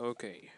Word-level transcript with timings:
Okay. 0.00 0.48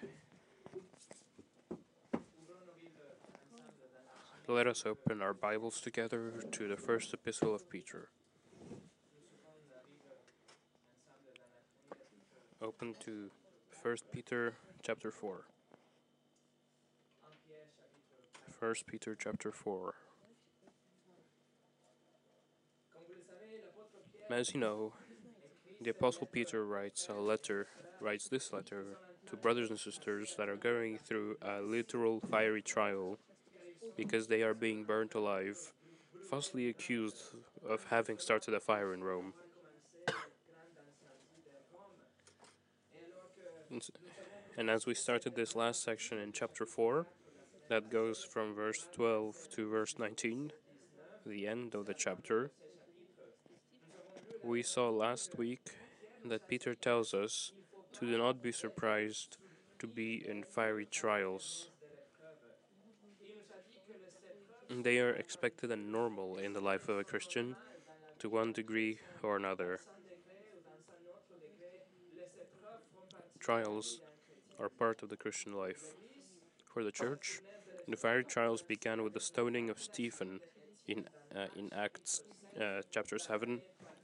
Let 4.46 4.68
us 4.68 4.84
open 4.86 5.20
our 5.20 5.34
Bibles 5.34 5.80
together 5.80 6.34
to 6.52 6.68
the 6.68 6.76
first 6.76 7.12
epistle 7.12 7.52
of 7.52 7.68
Peter. 7.68 8.10
Open 12.62 12.94
to 13.00 13.32
1 13.82 13.96
Peter 14.12 14.54
chapter 14.80 15.10
4. 15.10 15.46
1 18.60 18.74
Peter 18.86 19.16
chapter 19.18 19.50
4. 19.50 19.94
As 24.30 24.54
you 24.54 24.60
know, 24.60 24.92
the 25.80 25.90
Apostle 25.90 26.28
Peter 26.28 26.64
writes 26.64 27.08
a 27.10 27.14
letter, 27.14 27.66
writes 28.00 28.28
this 28.28 28.52
letter 28.52 28.98
to 29.32 29.36
brothers 29.38 29.70
and 29.70 29.80
sisters 29.80 30.34
that 30.36 30.50
are 30.50 30.56
going 30.56 30.98
through 30.98 31.38
a 31.40 31.62
literal 31.62 32.20
fiery 32.30 32.60
trial 32.60 33.18
because 33.96 34.26
they 34.26 34.42
are 34.42 34.52
being 34.52 34.84
burnt 34.84 35.14
alive, 35.14 35.72
falsely 36.28 36.68
accused 36.68 37.16
of 37.66 37.86
having 37.88 38.18
started 38.18 38.52
a 38.52 38.60
fire 38.60 38.92
in 38.92 39.02
Rome. 39.02 39.32
And 44.58 44.68
as 44.68 44.84
we 44.84 44.94
started 44.94 45.34
this 45.34 45.56
last 45.56 45.82
section 45.82 46.18
in 46.18 46.32
chapter 46.32 46.66
4, 46.66 47.06
that 47.70 47.90
goes 47.90 48.22
from 48.22 48.54
verse 48.54 48.86
12 48.92 49.48
to 49.56 49.70
verse 49.70 49.98
19, 49.98 50.52
the 51.24 51.46
end 51.46 51.74
of 51.74 51.86
the 51.86 51.94
chapter, 51.94 52.50
we 54.44 54.62
saw 54.62 54.90
last 54.90 55.38
week 55.38 55.70
that 56.22 56.48
Peter 56.48 56.74
tells 56.74 57.14
us 57.14 57.52
to 57.92 58.06
do 58.06 58.18
not 58.18 58.42
be 58.42 58.52
surprised 58.52 59.36
to 59.78 59.86
be 59.86 60.24
in 60.28 60.44
fiery 60.44 60.86
trials. 60.86 61.70
They 64.70 64.98
are 65.00 65.10
expected 65.10 65.70
and 65.70 65.92
normal 65.92 66.36
in 66.36 66.52
the 66.52 66.60
life 66.60 66.88
of 66.88 66.98
a 66.98 67.04
Christian 67.04 67.56
to 68.20 68.28
one 68.28 68.52
degree 68.52 68.98
or 69.22 69.36
another. 69.36 69.80
Trials 73.38 74.00
are 74.58 74.68
part 74.68 75.02
of 75.02 75.08
the 75.08 75.16
Christian 75.16 75.52
life. 75.52 75.94
For 76.72 76.84
the 76.84 76.92
church, 76.92 77.40
the 77.88 77.96
fiery 77.96 78.24
trials 78.24 78.62
began 78.62 79.02
with 79.02 79.12
the 79.12 79.20
stoning 79.20 79.68
of 79.68 79.82
Stephen 79.82 80.40
in, 80.86 81.08
uh, 81.34 81.46
in 81.56 81.68
Acts 81.72 82.22
uh, 82.58 82.82
chapter 82.90 83.18
7 83.18 83.60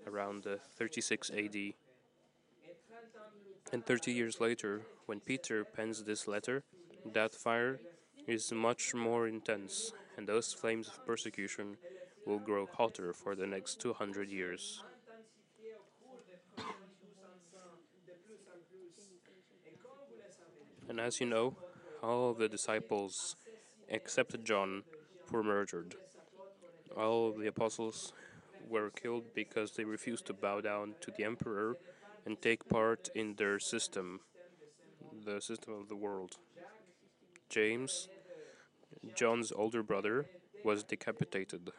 around 0.06 0.46
uh, 0.46 0.56
36 0.76 1.30
AD. 1.30 1.56
And 3.70 3.84
30 3.84 4.12
years 4.12 4.40
later, 4.40 4.82
when 5.06 5.20
Peter 5.20 5.62
pens 5.64 6.02
this 6.04 6.26
letter, 6.26 6.64
that 7.12 7.34
fire 7.34 7.80
is 8.26 8.50
much 8.50 8.94
more 8.94 9.28
intense, 9.28 9.92
and 10.16 10.26
those 10.26 10.54
flames 10.54 10.88
of 10.88 11.04
persecution 11.04 11.76
will 12.26 12.38
grow 12.38 12.66
hotter 12.66 13.12
for 13.12 13.34
the 13.34 13.46
next 13.46 13.80
200 13.80 14.30
years. 14.30 14.82
And 20.88 20.98
as 20.98 21.20
you 21.20 21.26
know, 21.26 21.54
all 22.02 22.32
the 22.32 22.48
disciples, 22.48 23.36
except 23.88 24.42
John, 24.44 24.84
were 25.30 25.42
murdered. 25.42 25.96
All 26.96 27.32
the 27.32 27.48
apostles 27.48 28.14
were 28.66 28.88
killed 28.90 29.24
because 29.34 29.72
they 29.72 29.84
refused 29.84 30.26
to 30.26 30.32
bow 30.32 30.62
down 30.62 30.94
to 31.02 31.10
the 31.10 31.24
emperor 31.24 31.76
and 32.28 32.42
take 32.42 32.68
part 32.68 33.08
in 33.14 33.36
their 33.36 33.58
system, 33.58 34.20
the 35.24 35.40
system 35.40 35.72
of 35.72 35.88
the 35.88 35.96
world. 35.96 36.36
James, 37.48 38.06
John's 39.16 39.50
older 39.50 39.82
brother, 39.82 40.26
was 40.62 40.84
decapitated. 40.84 41.70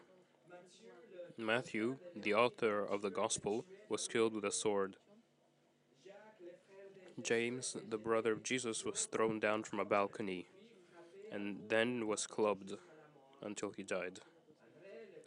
Matthew, 1.37 1.97
the 2.15 2.33
author 2.33 2.83
of 2.83 3.03
the 3.03 3.11
Gospel, 3.11 3.63
was 3.89 4.07
killed 4.07 4.33
with 4.33 4.43
a 4.43 4.51
sword. 4.51 4.95
James, 7.21 7.77
the 7.87 7.99
brother 7.99 8.31
of 8.31 8.41
Jesus, 8.41 8.83
was 8.83 9.05
thrown 9.05 9.39
down 9.39 9.61
from 9.61 9.79
a 9.79 9.85
balcony 9.85 10.47
and 11.31 11.57
then 11.69 12.07
was 12.07 12.25
clubbed 12.25 12.73
until 13.43 13.71
he 13.77 13.83
died. 13.83 14.17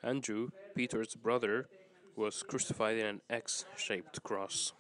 Andrew, 0.03 0.49
Peter's 0.75 1.15
brother, 1.15 1.69
was 2.16 2.43
crucified 2.43 2.97
in 2.97 3.06
an 3.06 3.21
X 3.31 3.65
shaped 3.77 4.25
cross. 4.25 4.72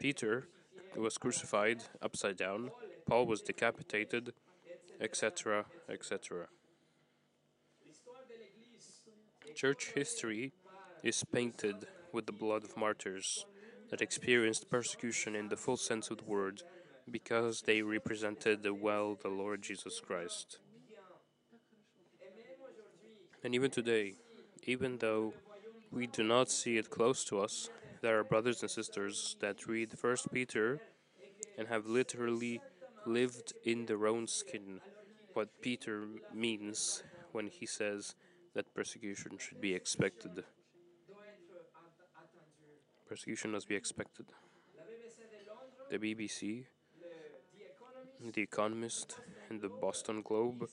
Peter 0.00 0.48
was 0.96 1.18
crucified 1.18 1.84
upside 2.00 2.36
down, 2.36 2.70
Paul 3.06 3.26
was 3.26 3.42
decapitated, 3.42 4.32
etc., 4.98 5.66
etc. 5.88 6.46
Church 9.54 9.92
history 9.94 10.52
is 11.02 11.22
painted 11.30 11.86
with 12.12 12.24
the 12.24 12.32
blood 12.32 12.64
of 12.64 12.76
martyrs 12.78 13.44
that 13.90 14.00
experienced 14.00 14.70
persecution 14.70 15.36
in 15.36 15.48
the 15.48 15.56
full 15.56 15.76
sense 15.76 16.10
of 16.10 16.18
the 16.18 16.24
word 16.24 16.62
because 17.10 17.62
they 17.62 17.82
represented 17.82 18.66
well 18.80 19.18
the 19.20 19.28
Lord 19.28 19.60
Jesus 19.60 20.00
Christ. 20.00 20.58
And 23.44 23.54
even 23.54 23.70
today, 23.70 24.14
even 24.62 24.98
though 24.98 25.34
we 25.90 26.06
do 26.06 26.22
not 26.22 26.50
see 26.50 26.78
it 26.78 26.88
close 26.88 27.22
to 27.24 27.40
us, 27.40 27.68
there 28.02 28.18
are 28.18 28.24
brothers 28.24 28.62
and 28.62 28.70
sisters 28.70 29.36
that 29.40 29.66
read 29.66 29.98
First 29.98 30.32
Peter 30.32 30.80
and 31.58 31.68
have 31.68 31.86
literally 31.86 32.60
lived 33.06 33.52
in 33.64 33.86
their 33.86 34.06
own 34.06 34.26
skin 34.26 34.80
what 35.34 35.60
Peter 35.60 36.04
means 36.34 37.02
when 37.32 37.46
he 37.46 37.66
says 37.66 38.14
that 38.54 38.74
persecution 38.74 39.38
should 39.38 39.60
be 39.60 39.74
expected. 39.74 40.44
Persecution 43.08 43.52
must 43.52 43.68
be 43.68 43.74
expected. 43.74 44.26
The 45.90 45.98
BBC, 45.98 46.64
The 48.32 48.42
Economist, 48.42 49.16
and 49.48 49.60
the 49.60 49.68
Boston 49.68 50.22
Globe 50.22 50.68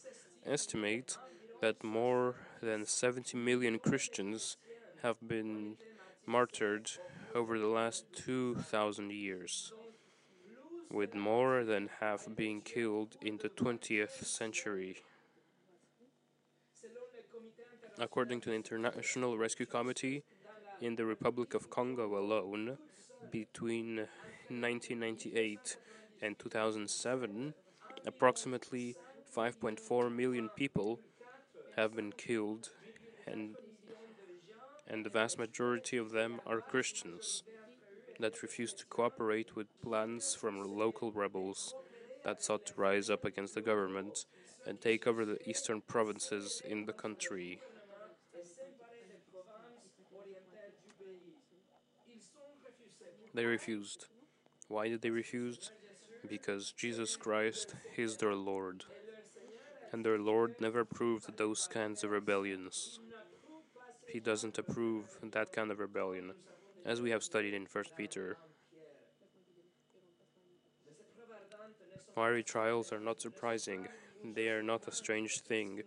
estimate 0.46 1.18
that 1.62 1.84
more 1.84 2.36
than 2.62 2.86
70 2.86 3.36
million 3.38 3.80
Christians 3.80 4.58
have 5.02 5.18
been 5.28 5.78
martyred 6.26 6.92
over 7.38 7.60
the 7.60 7.68
last 7.68 8.06
2,000 8.16 9.12
years, 9.12 9.72
with 10.92 11.14
more 11.14 11.64
than 11.64 11.88
half 12.00 12.28
being 12.36 12.62
killed 12.62 13.16
in 13.22 13.38
the 13.38 13.50
20th 13.50 14.26
century. 14.26 14.98
According 18.00 18.42
to 18.42 18.50
the 18.50 18.56
International 18.56 19.38
Rescue 19.38 19.68
Committee, 19.68 20.24
in 20.82 20.96
the 20.96 21.06
Republic 21.06 21.54
of 21.54 21.70
Congo 21.70 22.18
alone, 22.18 22.80
between 23.30 23.98
1998 24.50 25.78
and 26.24 26.40
2007, 26.40 27.54
approximately 28.08 28.96
5.4 29.36 30.12
million 30.12 30.50
people 30.56 31.00
have 31.76 31.96
been 31.96 32.14
killed, 32.14 32.72
and, 33.28 33.56
and 34.90 35.06
the 35.06 35.10
vast 35.10 35.38
majority 35.38 35.98
of 35.98 36.12
them 36.12 36.40
are 36.46 36.62
Christians 36.62 37.44
that 38.20 38.42
refuse 38.42 38.74
to 38.74 38.86
cooperate 38.86 39.56
with 39.56 39.82
plans 39.82 40.34
from 40.34 40.78
local 40.78 41.12
rebels 41.12 41.74
that 42.24 42.42
sought 42.42 42.66
to 42.66 42.74
rise 42.76 43.10
up 43.10 43.26
against 43.26 43.56
the 43.56 43.62
government 43.62 44.26
and 44.66 44.82
take 44.82 45.08
over 45.08 45.26
the 45.26 45.38
eastern 45.50 45.82
provinces 45.82 46.62
in 46.68 46.86
the 46.86 46.94
country. 46.94 47.60
They 53.34 53.46
refused. 53.46 54.08
Why 54.68 54.90
did 54.90 55.02
they 55.02 55.12
refuse? 55.12 55.72
Because 56.28 56.72
Jesus 56.72 57.16
Christ 57.16 57.76
is 57.96 58.18
their 58.18 58.34
Lord. 58.34 58.84
And 59.92 60.04
their 60.04 60.18
Lord 60.18 60.56
never 60.60 60.82
approved 60.82 61.38
those 61.38 61.68
kinds 61.72 62.04
of 62.04 62.10
rebellions. 62.12 63.00
He 64.08 64.20
doesn't 64.20 64.58
approve 64.58 65.18
that 65.32 65.52
kind 65.52 65.72
of 65.72 65.80
rebellion, 65.80 66.32
as 66.86 67.02
we 67.02 67.12
have 67.12 67.24
studied 67.24 67.54
in 67.54 67.66
1 67.66 67.84
Peter. 67.96 68.38
Fiery 72.16 72.44
trials 72.44 72.92
are 72.92 73.00
not 73.00 73.22
surprising, 73.22 73.88
they 74.24 74.48
are 74.48 74.64
not 74.64 74.88
a 74.88 74.92
strange 74.92 75.42
thing. 75.42 75.82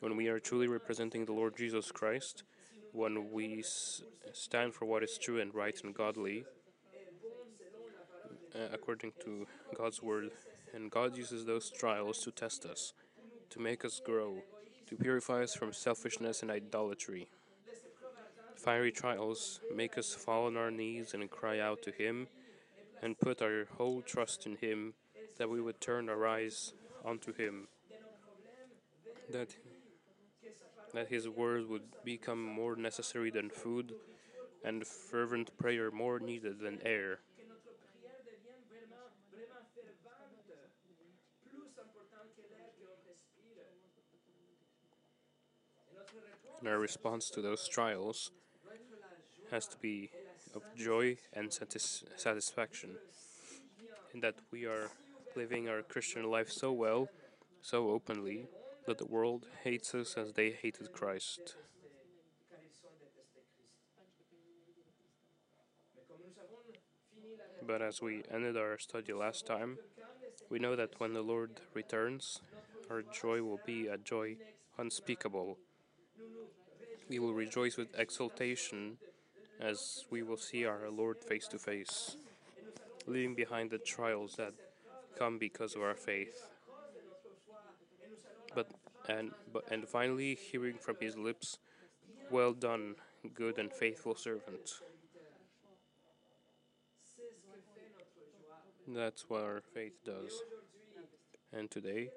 When 0.00 0.16
we 0.16 0.28
are 0.28 0.40
truly 0.40 0.66
representing 0.66 1.24
the 1.24 1.32
Lord 1.32 1.56
Jesus 1.56 1.92
Christ, 1.92 2.42
when 2.92 3.30
we 3.30 3.62
stand 4.32 4.74
for 4.74 4.86
what 4.86 5.02
is 5.02 5.18
true 5.18 5.40
and 5.40 5.54
right 5.54 5.78
and 5.84 5.94
godly, 5.94 6.44
uh, 8.54 8.58
according 8.72 9.12
to 9.24 9.46
God's 9.76 10.02
word, 10.02 10.30
and 10.74 10.90
God 10.90 11.16
uses 11.16 11.44
those 11.44 11.70
trials 11.70 12.18
to 12.20 12.30
test 12.30 12.64
us, 12.64 12.92
to 13.50 13.60
make 13.60 13.84
us 13.84 14.00
grow, 14.04 14.42
to 14.88 14.96
purify 14.96 15.42
us 15.42 15.54
from 15.54 15.72
selfishness 15.72 16.42
and 16.42 16.50
idolatry. 16.50 17.28
Fiery 18.62 18.92
trials 18.92 19.58
make 19.74 19.98
us 19.98 20.14
fall 20.14 20.46
on 20.46 20.56
our 20.56 20.70
knees 20.70 21.14
and 21.14 21.28
cry 21.28 21.58
out 21.58 21.82
to 21.82 21.90
Him 21.90 22.28
and 23.02 23.18
put 23.18 23.42
our 23.42 23.66
whole 23.76 24.02
trust 24.02 24.46
in 24.46 24.54
Him, 24.54 24.94
that 25.36 25.50
we 25.50 25.60
would 25.60 25.80
turn 25.80 26.08
our 26.08 26.28
eyes 26.28 26.72
onto 27.04 27.32
Him, 27.32 27.66
that, 29.32 29.56
that 30.94 31.08
His 31.08 31.28
word 31.28 31.68
would 31.68 31.82
become 32.04 32.40
more 32.40 32.76
necessary 32.76 33.30
than 33.30 33.50
food, 33.50 33.94
and 34.64 34.86
fervent 34.86 35.58
prayer 35.58 35.90
more 35.90 36.20
needed 36.20 36.60
than 36.60 36.78
air. 36.84 37.18
And 46.60 46.68
our 46.68 46.78
response 46.78 47.28
to 47.30 47.42
those 47.42 47.66
trials 47.66 48.30
has 49.52 49.68
to 49.68 49.78
be 49.78 50.10
of 50.54 50.64
joy 50.74 51.18
and 51.32 51.52
satis- 51.52 52.04
satisfaction, 52.16 52.98
in 54.14 54.20
that 54.20 54.36
we 54.50 54.64
are 54.64 54.90
living 55.34 55.68
our 55.68 55.82
Christian 55.82 56.24
life 56.30 56.50
so 56.50 56.72
well, 56.72 57.10
so 57.60 57.90
openly, 57.90 58.48
that 58.86 58.98
the 58.98 59.06
world 59.06 59.46
hates 59.64 59.94
us 59.94 60.16
as 60.16 60.32
they 60.34 60.50
hated 60.52 60.92
Christ. 60.92 61.56
But 67.62 67.80
as 67.80 68.02
we 68.02 68.24
ended 68.30 68.58
our 68.58 68.78
study 68.78 69.14
last 69.14 69.46
time, 69.46 69.78
we 70.50 70.58
know 70.58 70.76
that 70.76 71.00
when 71.00 71.14
the 71.14 71.22
Lord 71.22 71.60
returns, 71.74 72.42
our 72.90 73.02
joy 73.02 73.42
will 73.42 73.58
be 73.64 73.86
a 73.88 73.98
joy 73.98 74.38
unspeakable. 74.78 75.58
We 77.08 77.20
will 77.20 77.34
rejoice 77.34 77.76
with 77.76 77.94
exultation 77.98 78.98
as 79.62 80.04
we 80.10 80.22
will 80.22 80.36
see 80.36 80.66
our 80.66 80.90
Lord 80.90 81.22
face 81.22 81.46
to 81.48 81.58
face, 81.58 82.16
leaving 83.06 83.34
behind 83.34 83.70
the 83.70 83.78
trials 83.78 84.34
that 84.34 84.52
come 85.16 85.38
because 85.38 85.76
of 85.76 85.82
our 85.82 85.94
faith. 85.94 86.48
But 88.54 88.68
and 89.08 89.30
but 89.52 89.70
and 89.70 89.88
finally 89.88 90.34
hearing 90.34 90.78
from 90.78 90.96
his 91.00 91.16
lips, 91.16 91.58
"Well 92.30 92.52
done, 92.52 92.96
good 93.34 93.58
and 93.58 93.72
faithful 93.72 94.14
servant." 94.16 94.80
That's 98.88 99.30
what 99.30 99.42
our 99.42 99.60
faith 99.60 100.04
does. 100.04 100.42
And 101.52 101.70
today, 101.70 102.10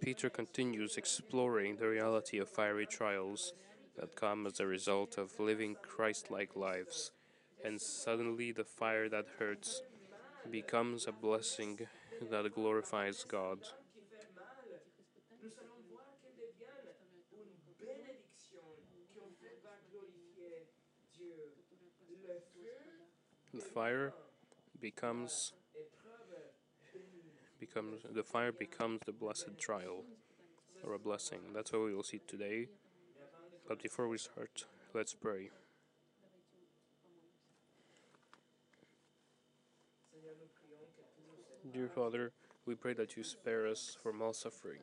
Peter 0.00 0.30
continues 0.30 0.96
exploring 0.96 1.76
the 1.76 1.88
reality 1.88 2.38
of 2.38 2.48
fiery 2.48 2.86
trials 2.86 3.52
that 3.96 4.16
come 4.16 4.46
as 4.46 4.60
a 4.60 4.66
result 4.66 5.18
of 5.18 5.38
living 5.38 5.76
Christ 5.82 6.30
like 6.30 6.56
lives. 6.56 7.12
And 7.64 7.80
suddenly, 7.80 8.52
the 8.52 8.64
fire 8.64 9.08
that 9.08 9.26
hurts 9.38 9.82
becomes 10.50 11.06
a 11.06 11.12
blessing 11.12 11.80
that 12.30 12.54
glorifies 12.54 13.24
God. 13.24 13.58
The 23.52 23.60
fire 23.60 24.12
becomes 24.80 25.52
becomes 27.60 28.00
the 28.12 28.24
fire 28.24 28.50
becomes 28.50 29.00
the 29.06 29.12
blessed 29.12 29.56
trial 29.58 30.02
or 30.84 30.94
a 30.94 30.98
blessing. 30.98 31.38
That's 31.54 31.72
what 31.72 31.82
we 31.84 31.94
will 31.94 32.02
see 32.02 32.20
today. 32.26 32.66
But 33.66 33.82
before 33.82 34.08
we 34.08 34.18
start, 34.18 34.66
let's 34.92 35.14
pray. 35.14 35.50
Dear 41.72 41.88
Father, 41.88 42.32
we 42.66 42.74
pray 42.74 42.92
that 42.92 43.16
you 43.16 43.24
spare 43.24 43.66
us 43.66 43.96
from 44.02 44.20
all 44.20 44.34
suffering. 44.34 44.80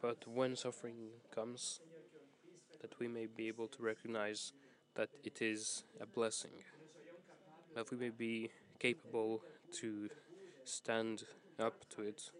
But 0.00 0.28
when 0.28 0.54
suffering 0.54 1.08
comes, 1.34 1.80
that 2.80 2.96
we 3.00 3.08
may 3.08 3.26
be 3.26 3.48
able 3.48 3.66
to 3.66 3.82
recognize 3.82 4.52
that 4.94 5.08
it 5.24 5.42
is 5.42 5.82
a 6.00 6.06
blessing, 6.06 6.62
that 7.74 7.90
we 7.90 7.96
may 7.96 8.10
be 8.10 8.50
capable 8.78 9.42
to 9.80 10.08
stand 10.64 11.24
up 11.58 11.88
to 11.90 12.02
it, 12.02 12.30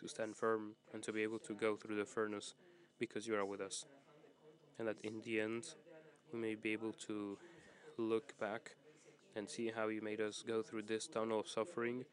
to 0.00 0.08
stand 0.08 0.36
firm, 0.36 0.72
and 0.92 1.00
to 1.04 1.12
be 1.12 1.22
able 1.22 1.38
to 1.38 1.54
go 1.54 1.76
through 1.76 1.96
the 1.96 2.04
furnace 2.04 2.54
because 2.98 3.28
you 3.28 3.36
are 3.36 3.44
with 3.44 3.60
us. 3.60 3.84
And 4.78 4.88
that 4.88 5.00
in 5.02 5.20
the 5.24 5.40
end, 5.40 5.74
we 6.32 6.38
may 6.38 6.54
be 6.54 6.72
able 6.72 6.92
to 7.06 7.38
look 7.96 8.38
back 8.38 8.76
and 9.34 9.48
see 9.48 9.72
how 9.74 9.88
you 9.88 10.00
made 10.00 10.20
us 10.20 10.44
go 10.46 10.62
through 10.62 10.82
this 10.82 11.06
tunnel 11.06 11.40
of 11.40 11.48
suffering 11.48 12.04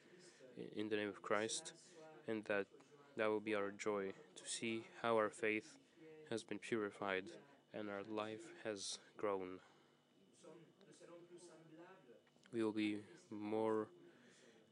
in 0.75 0.89
the 0.89 0.95
name 0.95 1.09
of 1.09 1.21
Christ, 1.21 1.73
and 2.27 2.44
that 2.45 2.65
that 3.17 3.29
will 3.29 3.39
be 3.39 3.56
our 3.56 3.71
joy 3.71 4.12
to 4.35 4.44
see 4.45 4.85
how 5.01 5.15
our 5.15 5.29
faith 5.29 5.75
has 6.29 6.44
been 6.44 6.59
purified 6.59 7.23
and 7.73 7.89
our 7.89 8.03
life 8.09 8.41
has 8.63 9.00
grown. 9.18 9.59
We 12.53 12.63
will 12.63 12.71
be 12.71 13.00
more, 13.29 13.88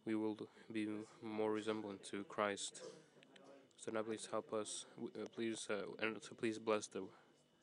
we 0.05 0.15
will 0.15 0.37
be 0.71 0.87
more 1.21 1.51
resemblant 1.51 2.03
to 2.11 2.23
Christ. 2.25 2.81
So 3.77 3.91
now, 3.91 4.01
please 4.01 4.27
help 4.31 4.53
us. 4.53 4.85
Uh, 5.01 5.25
please, 5.35 5.67
uh, 5.69 5.83
and 6.01 6.15
so 6.21 6.33
please 6.35 6.57
bless 6.57 6.87
the 6.87 7.03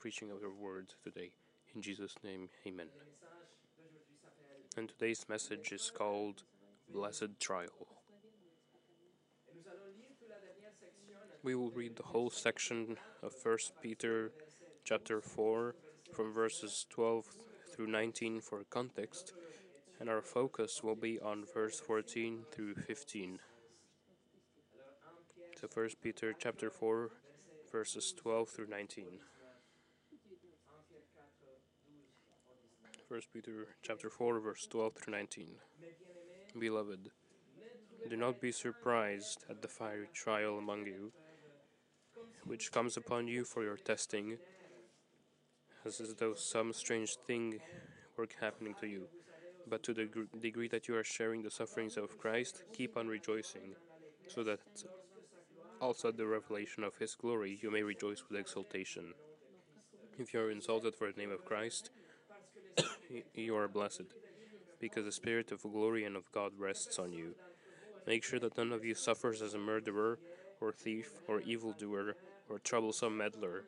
preaching 0.01 0.31
of 0.31 0.41
your 0.41 0.51
word 0.51 0.95
today. 1.03 1.29
In 1.75 1.81
Jesus' 1.83 2.15
name, 2.23 2.49
Amen. 2.65 2.87
And 4.75 4.89
today's 4.89 5.27
message 5.29 5.71
is 5.71 5.91
called 5.95 6.41
Blessed 6.91 7.39
Trial. 7.39 7.87
We 11.43 11.53
will 11.53 11.69
read 11.69 11.97
the 11.97 12.03
whole 12.03 12.31
section 12.31 12.97
of 13.21 13.35
1 13.43 13.57
Peter 13.79 14.31
chapter 14.83 15.21
4 15.21 15.75
from 16.11 16.33
verses 16.33 16.87
12 16.89 17.25
through 17.71 17.87
19 17.87 18.41
for 18.41 18.63
context, 18.71 19.33
and 19.99 20.09
our 20.09 20.23
focus 20.23 20.81
will 20.81 20.95
be 20.95 21.19
on 21.19 21.45
verse 21.53 21.79
14 21.79 22.45
through 22.51 22.73
15. 22.73 23.37
So 25.59 25.67
1 25.71 25.89
Peter 26.01 26.33
chapter 26.33 26.71
4 26.71 27.11
verses 27.71 28.11
12 28.17 28.49
through 28.49 28.67
19. 28.67 29.19
1 33.11 33.19
Peter 33.33 33.67
chapter 33.83 34.09
4 34.09 34.39
verse 34.39 34.65
12 34.67 34.93
through 34.95 35.11
19. 35.11 35.49
Beloved, 36.57 37.09
do 38.09 38.15
not 38.15 38.39
be 38.39 38.53
surprised 38.53 39.43
at 39.49 39.61
the 39.61 39.67
fiery 39.67 40.07
trial 40.13 40.57
among 40.57 40.85
you, 40.85 41.11
which 42.45 42.71
comes 42.71 42.95
upon 42.95 43.27
you 43.27 43.43
for 43.43 43.65
your 43.65 43.75
testing, 43.75 44.37
as 45.85 46.01
though 46.19 46.35
some 46.35 46.71
strange 46.71 47.17
thing 47.27 47.59
were 48.15 48.29
happening 48.39 48.75
to 48.79 48.87
you. 48.87 49.09
But 49.67 49.83
to 49.83 49.93
the 49.93 50.05
gr- 50.05 50.37
degree 50.39 50.69
that 50.69 50.87
you 50.87 50.95
are 50.95 51.03
sharing 51.03 51.41
the 51.41 51.51
sufferings 51.51 51.97
of 51.97 52.17
Christ, 52.17 52.63
keep 52.71 52.95
on 52.95 53.09
rejoicing, 53.09 53.75
so 54.29 54.41
that 54.45 54.61
also 55.81 56.07
at 56.07 56.15
the 56.15 56.27
revelation 56.27 56.85
of 56.85 56.95
His 56.95 57.15
glory 57.15 57.59
you 57.61 57.71
may 57.71 57.83
rejoice 57.83 58.23
with 58.29 58.39
exultation. 58.39 59.15
If 60.17 60.33
you 60.33 60.39
are 60.39 60.49
insulted 60.49 60.95
for 60.95 61.11
the 61.11 61.19
name 61.19 61.31
of 61.31 61.43
Christ, 61.43 61.89
you 63.33 63.55
are 63.55 63.67
blessed, 63.67 64.13
because 64.79 65.05
the 65.05 65.11
Spirit 65.11 65.51
of 65.51 65.61
glory 65.61 66.05
and 66.05 66.15
of 66.15 66.31
God 66.31 66.53
rests 66.57 66.97
on 66.99 67.13
you. 67.13 67.35
Make 68.07 68.23
sure 68.23 68.39
that 68.39 68.57
none 68.57 68.71
of 68.71 68.83
you 68.83 68.95
suffers 68.95 69.41
as 69.41 69.53
a 69.53 69.59
murderer, 69.59 70.19
or 70.59 70.71
thief, 70.71 71.09
or 71.27 71.41
evildoer, 71.41 72.15
or 72.49 72.59
troublesome 72.59 73.17
meddler. 73.17 73.65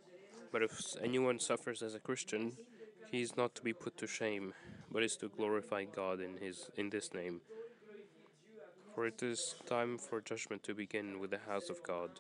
But 0.51 0.63
if 0.63 0.79
anyone 1.01 1.39
suffers 1.39 1.81
as 1.81 1.95
a 1.95 1.99
Christian, 1.99 2.53
he 3.11 3.21
is 3.21 3.37
not 3.37 3.55
to 3.55 3.63
be 3.63 3.73
put 3.73 3.97
to 3.97 4.07
shame, 4.07 4.53
but 4.91 5.03
is 5.03 5.15
to 5.17 5.29
glorify 5.29 5.85
God 5.85 6.19
in 6.19 6.37
his 6.37 6.69
in 6.77 6.89
this 6.89 7.13
name. 7.13 7.41
For 8.93 9.07
it 9.07 9.23
is 9.23 9.55
time 9.65 9.97
for 9.97 10.21
judgment 10.21 10.63
to 10.63 10.75
begin 10.75 11.19
with 11.19 11.31
the 11.31 11.39
house 11.47 11.69
of 11.69 11.81
God. 11.81 12.11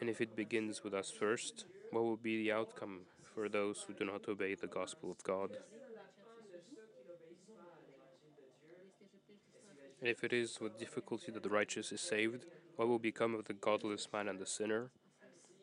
And 0.00 0.10
if 0.10 0.20
it 0.20 0.36
begins 0.36 0.84
with 0.84 0.94
us 0.94 1.10
first, 1.10 1.64
what 1.90 2.04
will 2.04 2.16
be 2.16 2.36
the 2.36 2.52
outcome 2.52 3.00
for 3.34 3.48
those 3.48 3.84
who 3.86 3.94
do 3.94 4.04
not 4.04 4.28
obey 4.28 4.54
the 4.54 4.66
gospel 4.66 5.10
of 5.10 5.22
God? 5.22 5.56
And 10.02 10.10
if 10.10 10.24
it 10.24 10.32
is 10.32 10.58
with 10.60 10.80
difficulty 10.80 11.30
that 11.30 11.44
the 11.44 11.48
righteous 11.48 11.92
is 11.92 12.00
saved, 12.00 12.44
what 12.74 12.88
will 12.88 12.98
become 12.98 13.36
of 13.36 13.44
the 13.44 13.52
godless 13.52 14.08
man 14.12 14.26
and 14.26 14.40
the 14.40 14.46
sinner? 14.46 14.90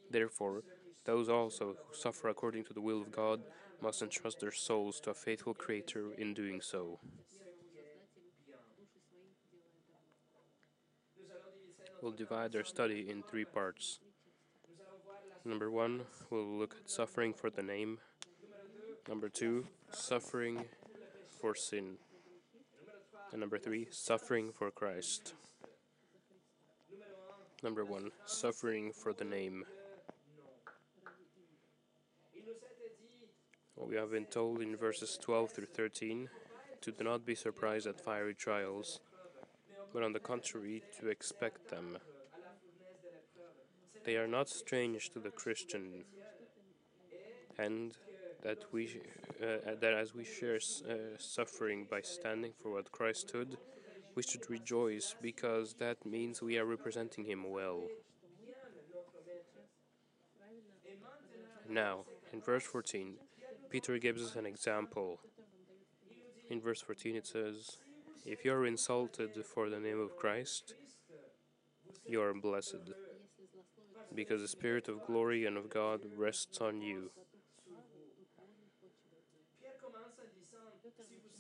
Therefore, 0.10 0.64
those 1.04 1.28
also 1.28 1.76
who 1.86 1.94
suffer 1.94 2.30
according 2.30 2.64
to 2.64 2.74
the 2.74 2.80
will 2.80 3.02
of 3.02 3.12
God 3.12 3.42
must 3.82 4.02
entrust 4.02 4.40
their 4.40 4.54
souls 4.54 5.02
to 5.02 5.10
a 5.10 5.14
faithful 5.14 5.54
Creator 5.54 6.14
in 6.18 6.34
doing 6.34 6.62
so. 6.62 7.00
We'll 12.02 12.14
divide 12.14 12.56
our 12.56 12.64
study 12.64 13.10
in 13.10 13.24
three 13.24 13.44
parts. 13.44 14.00
Number 15.44 15.70
one, 15.70 16.04
we'll 16.30 16.58
look 16.58 16.78
at 16.80 16.90
suffering 16.90 17.34
for 17.34 17.50
the 17.50 17.62
name. 17.62 17.98
Number 19.06 19.28
two, 19.28 19.68
suffering 19.92 20.64
for 21.42 21.56
sin. 21.56 21.98
And 23.32 23.40
number 23.40 23.60
three, 23.60 23.88
suffering 23.92 24.52
for 24.52 24.72
Christ. 24.72 25.34
Number 27.62 27.86
one, 27.86 28.12
suffering 28.26 28.92
for 28.92 29.14
the 29.14 29.26
name. 29.26 29.66
dit, 32.34 32.44
We 33.76 33.96
have 33.96 34.12
been 34.12 34.26
told 34.26 34.62
in 34.62 34.76
verses 34.76 35.18
12 35.22 35.52
through 35.52 35.66
13 35.66 36.30
to 36.82 36.94
not 37.04 37.26
be 37.26 37.36
surprised 37.36 37.86
at 37.86 38.02
fiery 38.02 38.34
trials, 38.34 39.00
but 39.94 40.04
on 40.04 40.14
the 40.14 40.20
contrary, 40.20 40.84
to 41.00 41.10
expect 41.10 41.70
them. 41.70 41.98
They 44.06 44.18
are 44.18 44.28
not 44.28 44.50
strange 44.50 45.12
to 45.12 45.20
the 45.20 45.32
Christian, 45.32 46.06
and 47.58 47.96
that 48.44 48.64
we 48.72 49.02
uh, 49.42 49.76
that 49.80 49.94
as 49.94 50.14
we 50.14 50.24
share 50.24 50.56
uh, 50.56 50.94
suffering 51.18 51.88
by 51.90 52.02
standing 52.02 52.54
for 52.62 52.72
what 52.72 52.92
Christ 52.92 53.30
stood, 53.30 53.58
we 54.16 54.24
should 54.24 54.50
rejoice 54.50 55.16
because 55.22 55.76
that 55.76 56.06
means 56.06 56.42
we 56.42 56.58
are 56.58 56.66
representing 56.66 57.26
Him 57.26 57.50
well. 57.50 57.84
Now, 61.70 62.06
in 62.34 62.42
verse 62.42 62.64
14, 62.64 63.14
Peter 63.70 64.00
gives 64.00 64.24
us 64.24 64.36
an 64.36 64.48
example. 64.48 65.20
In 66.50 66.60
verse 66.60 66.82
14, 66.82 67.16
it 67.16 67.28
says, 67.28 67.78
If 68.26 68.44
you 68.44 68.54
are 68.54 68.66
insulted 68.66 69.30
for 69.46 69.70
the 69.70 69.80
name 69.80 70.00
of 70.00 70.18
Christ, 70.18 70.74
you 72.08 72.22
are 72.22 72.34
blessed, 72.34 72.92
because 74.16 74.42
the 74.42 74.48
Spirit 74.48 74.88
of 74.88 75.06
glory 75.06 75.46
and 75.46 75.58
of 75.58 75.70
God 75.70 76.02
rests 76.18 76.60
on 76.60 76.82
you. 76.82 77.12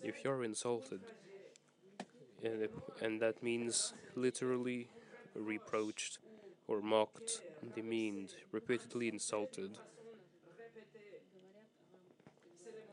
If 0.01 0.23
you 0.23 0.31
are 0.31 0.43
insulted, 0.43 1.01
and, 2.43 2.69
and 3.01 3.21
that 3.21 3.43
means 3.43 3.93
literally 4.15 4.87
reproached 5.35 6.19
or 6.67 6.81
mocked, 6.81 7.41
demeaned, 7.75 8.33
repeatedly 8.51 9.09
insulted. 9.09 9.77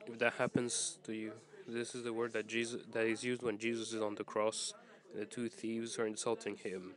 If 0.06 0.18
that 0.18 0.34
happens 0.34 0.98
to 1.04 1.12
you, 1.12 1.32
this 1.68 1.94
is 1.94 2.04
the 2.04 2.12
word 2.12 2.32
that 2.32 2.46
Jesus 2.46 2.82
that 2.92 3.06
is 3.06 3.24
used 3.24 3.42
when 3.42 3.58
Jesus 3.58 3.92
is 3.92 4.00
on 4.00 4.14
the 4.14 4.24
cross. 4.24 4.72
and 5.12 5.20
The 5.22 5.26
two 5.26 5.48
thieves 5.48 5.98
are 5.98 6.06
insulting 6.06 6.56
him. 6.56 6.94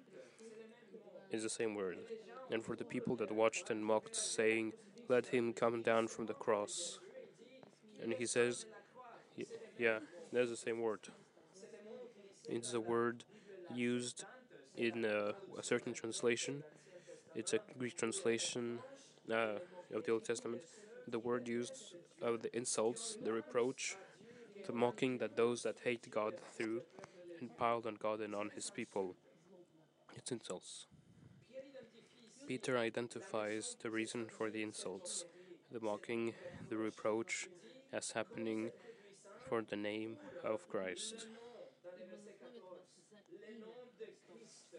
It's 1.32 1.44
the 1.44 1.50
same 1.50 1.76
word. 1.76 1.98
And 2.52 2.64
for 2.64 2.76
the 2.76 2.84
people 2.84 3.16
that 3.18 3.32
watched 3.32 3.70
and 3.70 3.84
mocked, 3.84 4.16
saying, 4.16 4.74
"Let 5.08 5.28
him 5.28 5.54
come 5.54 5.82
down 5.82 6.08
from 6.08 6.26
the 6.28 6.34
cross," 6.34 7.00
and 8.02 8.14
he 8.14 8.26
says, 8.26 8.66
"Yeah, 9.80 10.00
that's 10.32 10.50
the 10.50 10.58
same 10.58 10.82
word." 10.82 11.08
It's 12.48 12.74
a 12.74 12.80
word 12.80 13.24
used 13.74 14.26
in 14.76 15.06
uh, 15.06 15.34
a 15.58 15.64
certain 15.64 15.94
translation. 15.94 16.64
It's 17.36 17.54
a 17.54 17.60
Greek 17.78 17.96
translation 17.98 18.80
uh, 19.32 19.60
of 19.94 20.04
the 20.06 20.12
Old 20.12 20.26
Testament. 20.26 20.62
The 21.08 21.20
word 21.20 21.48
used 21.48 21.96
of 22.22 22.42
the 22.42 22.56
insults, 22.56 23.18
the 23.24 23.32
reproach, 23.32 23.96
the 24.68 24.74
mocking 24.74 25.20
that 25.20 25.38
those 25.38 25.64
that 25.64 25.78
hate 25.84 26.10
God 26.12 26.34
threw 26.58 26.82
and 27.40 27.56
piled 27.58 27.86
on 27.86 27.96
God 27.96 28.20
and 28.20 28.36
on 28.36 28.50
his 28.56 28.70
people. 28.70 29.16
It's 30.16 30.32
insults. 30.32 30.88
Peter 32.48 32.78
identifies 32.78 33.76
the 33.82 33.92
reason 33.92 34.26
for 34.28 34.50
the 34.50 34.64
insults, 34.64 35.26
the 35.72 35.80
mocking, 35.80 36.34
the 36.68 36.78
reproach 36.78 37.48
as 37.94 38.12
happening 38.12 38.72
for 39.50 39.64
the 39.64 39.76
name 39.76 40.18
of 40.44 40.70
Christ. 40.70 41.28
dans 41.84 41.92
le 41.98 42.06
verset 42.06 42.36
14, 42.40 42.86
le 43.32 43.60
nom 43.60 43.74
de 43.98 44.06
Christ. 44.28 44.76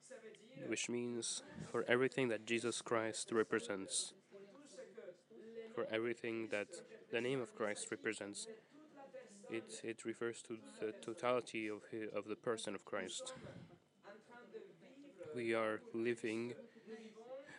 Ça 0.00 0.14
veut 0.22 0.30
dire 0.30 0.68
which 0.68 0.88
means 0.88 1.42
for 1.70 1.84
everything 1.88 2.28
that 2.28 2.46
Jesus 2.46 2.80
Christ 2.80 3.32
represents, 3.32 4.14
for 5.74 5.86
everything 5.90 6.48
that 6.50 6.68
the 7.10 7.20
name 7.20 7.40
of 7.40 7.54
Christ 7.54 7.88
represents. 7.90 8.46
It, 9.50 9.80
it 9.82 10.04
refers 10.04 10.42
to 10.42 10.58
the 10.78 10.92
totality 11.00 11.68
of, 11.68 11.82
of 12.14 12.28
the 12.28 12.36
person 12.36 12.74
of 12.74 12.84
Christ. 12.84 13.32
We 15.34 15.54
are 15.54 15.80
living, 15.94 16.52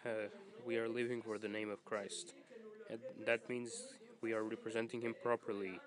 uh, 0.05 0.29
we 0.65 0.77
are 0.77 0.87
living 0.87 1.21
for 1.23 1.37
the 1.39 1.47
name 1.47 1.69
of 1.69 1.83
Christ, 1.85 2.33
and 2.89 2.99
that 3.25 3.49
means 3.49 3.71
we 4.21 4.33
are 4.33 4.43
representing 4.43 5.01
Him 5.01 5.15
properly. 5.21 5.79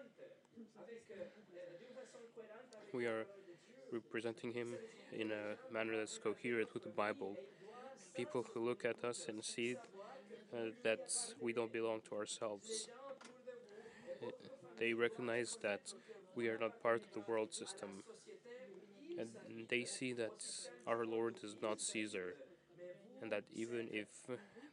We 2.92 3.06
are 3.06 3.24
representing 3.90 4.52
Him 4.52 4.74
in 5.12 5.30
a 5.30 5.72
manner 5.72 5.96
that's 5.96 6.18
coherent 6.18 6.72
with 6.74 6.84
the 6.84 6.90
Bible. 6.90 7.36
People 8.16 8.44
who 8.52 8.60
look 8.60 8.84
at 8.84 9.04
us 9.04 9.26
and 9.28 9.44
see 9.44 9.76
uh, 10.54 10.70
that 10.82 11.10
we 11.40 11.52
don't 11.52 11.72
belong 11.72 12.00
to 12.08 12.16
ourselves. 12.16 12.88
They 14.78 14.92
recognize 14.92 15.56
that 15.62 15.92
we 16.34 16.48
are 16.48 16.58
not 16.58 16.82
part 16.82 17.02
of 17.04 17.12
the 17.12 17.20
world 17.20 17.54
system. 17.54 18.02
And 19.18 19.28
they 19.68 19.84
see 19.84 20.12
that 20.14 20.44
our 20.86 21.04
Lord 21.04 21.36
is 21.42 21.56
not 21.62 21.80
Caesar. 21.80 22.34
And 23.20 23.30
that 23.30 23.44
even 23.54 23.88
if 23.92 24.08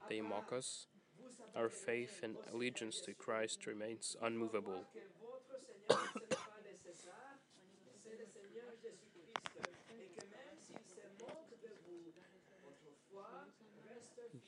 they 0.10 0.22
mock 0.22 0.52
us, 0.52 0.88
our 1.56 1.70
faith 1.70 2.22
and 2.24 2.36
allegiance 2.54 3.02
to 3.02 3.14
Christ 3.14 3.66
remains 3.68 4.16
unmovable. 4.22 4.86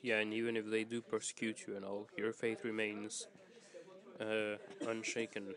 Yeah, 0.01 0.19
and 0.19 0.33
even 0.33 0.57
if 0.57 0.69
they 0.69 0.83
do 0.83 1.01
persecute 1.01 1.65
you 1.67 1.75
and 1.75 1.85
all, 1.85 2.07
your 2.17 2.33
faith 2.33 2.63
remains 2.63 3.27
uh, 4.19 4.57
unshaken. 4.87 5.55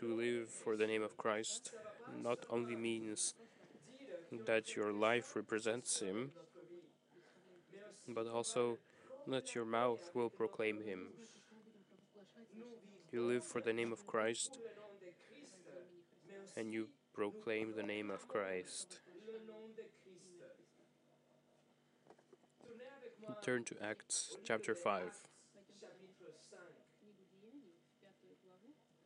To 0.00 0.06
live 0.14 0.50
for 0.50 0.76
the 0.76 0.86
name 0.86 1.02
of 1.02 1.16
Christ 1.16 1.72
not 2.06 2.44
only 2.50 2.76
means 2.76 3.34
that 4.46 4.74
your 4.76 4.92
life 4.92 5.36
represents 5.36 6.00
Him, 6.00 6.32
but 8.08 8.26
also 8.26 8.78
that 9.26 9.54
your 9.54 9.64
mouth 9.64 10.10
will 10.14 10.30
proclaim 10.30 10.82
Him. 10.82 11.08
You 13.12 13.22
live 13.22 13.44
for 13.44 13.60
the 13.60 13.72
name 13.72 13.92
of 13.92 14.06
Christ 14.06 14.58
and 16.56 16.72
you 16.72 16.88
proclaim 17.14 17.74
the 17.76 17.82
name 17.82 18.10
of 18.10 18.28
Christ. 18.28 19.00
Turn 23.42 23.64
to 23.64 23.74
Acts 23.82 24.36
chapter 24.44 24.74
5. 24.74 24.82
chapitre 24.82 25.20
5. 26.50 26.60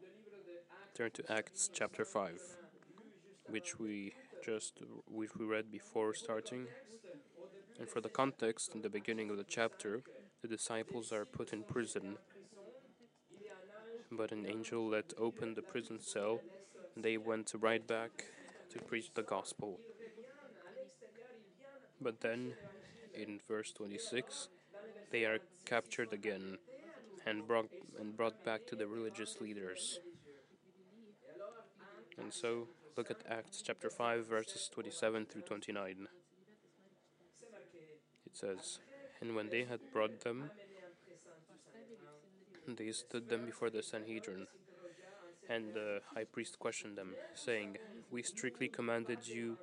Le 0.01 0.07
livre 0.07 0.43
de 0.45 0.57
Actes, 0.71 0.97
Turn 0.97 1.11
to 1.11 1.33
Acts 1.33 1.71
chapter 1.73 2.05
5, 2.05 2.41
which 3.49 3.79
we 3.79 4.13
just 4.45 4.81
which 5.07 5.31
we 5.37 5.45
read 5.45 5.71
before 5.71 6.15
starting. 6.15 6.67
And 7.79 7.89
for 7.89 8.01
the 8.01 8.09
context, 8.09 8.75
in 8.75 8.83
the 8.83 8.91
beginning 8.91 9.31
of 9.31 9.37
the 9.37 9.45
chapter, 9.45 10.03
the 10.43 10.49
disciples 10.49 11.13
are 11.13 11.25
put 11.25 11.53
in 11.53 11.63
prison, 11.65 12.19
but 14.11 14.33
an 14.33 14.47
angel 14.47 14.89
let 14.89 15.13
open 15.19 15.55
the 15.55 15.63
prison 15.63 16.01
cell, 16.01 16.41
and 16.95 17.05
they 17.05 17.17
went 17.17 17.53
right 17.61 17.87
back 17.87 18.27
to 18.71 18.79
preach 18.81 19.13
the 19.15 19.23
gospel. 19.23 19.81
But 22.01 22.21
then, 22.21 22.55
in 23.15 23.41
verse 23.47 23.73
26, 23.73 24.49
they 25.11 25.25
are 25.25 25.41
captured 25.65 26.13
again 26.13 26.59
and 27.27 27.47
brought 27.47 27.71
and 27.99 28.17
brought 28.17 28.43
back 28.45 28.67
to 28.67 28.77
the 28.77 28.87
religious 28.87 29.41
leaders. 29.41 30.01
And 32.19 32.33
so, 32.33 32.69
look 32.97 33.11
at 33.11 33.23
Acts 33.29 33.63
chapter 33.63 33.91
5, 33.91 34.27
verses 34.27 34.71
27 34.73 35.27
through 35.27 35.43
29. 35.43 36.09
It 38.25 38.37
says, 38.37 38.79
And 39.21 39.35
when 39.37 39.51
they 39.51 39.65
had 39.65 39.81
brought 39.93 40.21
them, 40.21 40.51
they 42.67 42.91
stood 42.93 43.29
them 43.29 43.45
before 43.45 43.69
the 43.69 43.83
Sanhedrin. 43.83 44.47
And 45.49 45.75
the 45.75 46.01
high 46.15 46.25
priest 46.25 46.59
questioned 46.59 46.97
them, 46.97 47.15
saying, 47.35 47.77
We 48.11 48.23
strictly 48.23 48.69
commanded 48.69 49.27
you 49.27 49.59